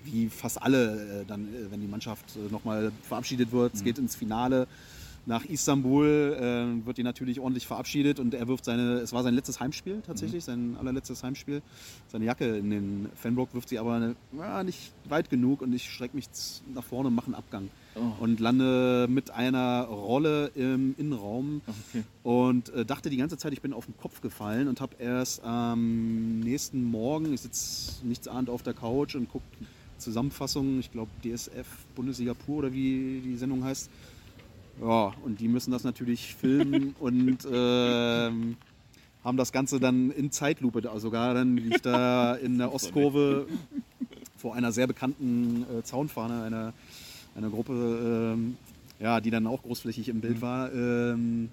[0.03, 3.77] wie fast alle, äh, dann, äh, wenn die Mannschaft äh, nochmal verabschiedet wird, mhm.
[3.77, 4.67] es geht ins Finale
[5.25, 9.33] nach Istanbul äh, wird die natürlich ordentlich verabschiedet und er wirft seine, es war sein
[9.33, 10.51] letztes Heimspiel tatsächlich, mhm.
[10.51, 11.61] sein allerletztes Heimspiel.
[12.07, 15.89] Seine Jacke in den Fanblock wirft sie aber eine, ja, nicht weit genug und ich
[15.89, 16.27] strecke mich
[16.73, 17.69] nach vorne und mache einen Abgang.
[17.95, 18.23] Oh.
[18.23, 22.03] Und lande mit einer Rolle im Innenraum okay.
[22.23, 25.43] und äh, dachte die ganze Zeit, ich bin auf den Kopf gefallen und habe erst
[25.43, 29.45] am nächsten Morgen, ich sitze nichts ahnt auf der Couch und gucke
[29.99, 33.89] Zusammenfassung, ich glaube DSF Bundesliga Pur oder wie die Sendung heißt,
[34.81, 38.57] ja, und die müssen das natürlich filmen und ähm,
[39.23, 43.47] haben das Ganze dann in Zeitlupe, also sogar dann, wie ich da in der Ostkurve
[44.37, 46.73] vor einer sehr bekannten äh, Zaunfahne einer,
[47.35, 48.57] einer Gruppe, ähm,
[48.99, 50.41] ja, die dann auch großflächig im Bild mhm.
[50.41, 51.49] war, ähm,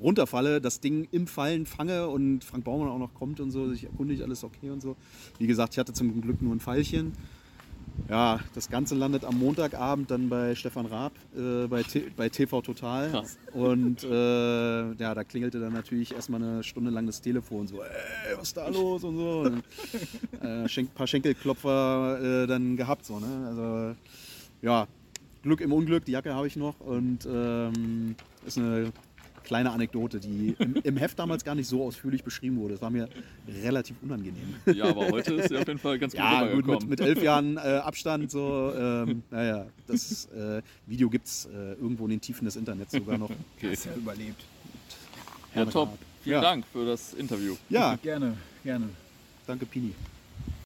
[0.00, 3.84] runterfalle, das Ding im Fallen fange und Frank Baumann auch noch kommt und so, sich
[3.84, 4.96] erkundigt, alles okay und so.
[5.38, 7.12] Wie gesagt, ich hatte zum Glück nur ein Pfeilchen.
[8.08, 11.84] Ja, das Ganze landet am Montagabend dann bei Stefan Raab äh, bei,
[12.16, 13.10] bei TV Total.
[13.10, 13.38] Krass.
[13.52, 17.68] Und äh, ja, da klingelte dann natürlich erstmal eine Stunde lang das Telefon.
[17.68, 19.40] So, ey, was ist da los und so.
[19.40, 19.62] Und,
[20.42, 23.04] äh, ein paar Schenkelklopfer äh, dann gehabt.
[23.04, 23.46] So, ne?
[23.46, 23.96] Also
[24.62, 24.88] ja,
[25.42, 28.14] Glück im Unglück, die Jacke habe ich noch und ähm,
[28.44, 28.92] ist eine
[29.44, 32.74] kleine Anekdote, die im, im, Heft damals gar nicht so ausführlich beschrieben wurde.
[32.74, 33.08] Das war mir
[33.62, 34.54] relativ unangenehm.
[34.66, 37.22] Ja, aber heute ist sie auf jeden Fall ganz gut Ja, gut, mit, mit, elf
[37.22, 38.72] Jahren äh, Abstand so.
[38.76, 43.18] Ähm, naja, das äh, Video gibt es äh, irgendwo in den Tiefen des Internets sogar
[43.18, 43.30] noch.
[43.30, 43.70] Okay.
[43.70, 44.44] Das ja überlebt.
[45.54, 45.98] Ja, top.
[46.22, 46.40] Vielen ja.
[46.40, 47.56] Dank für das Interview.
[47.68, 48.88] Ja, gerne, gerne.
[49.46, 49.94] Danke, Pini.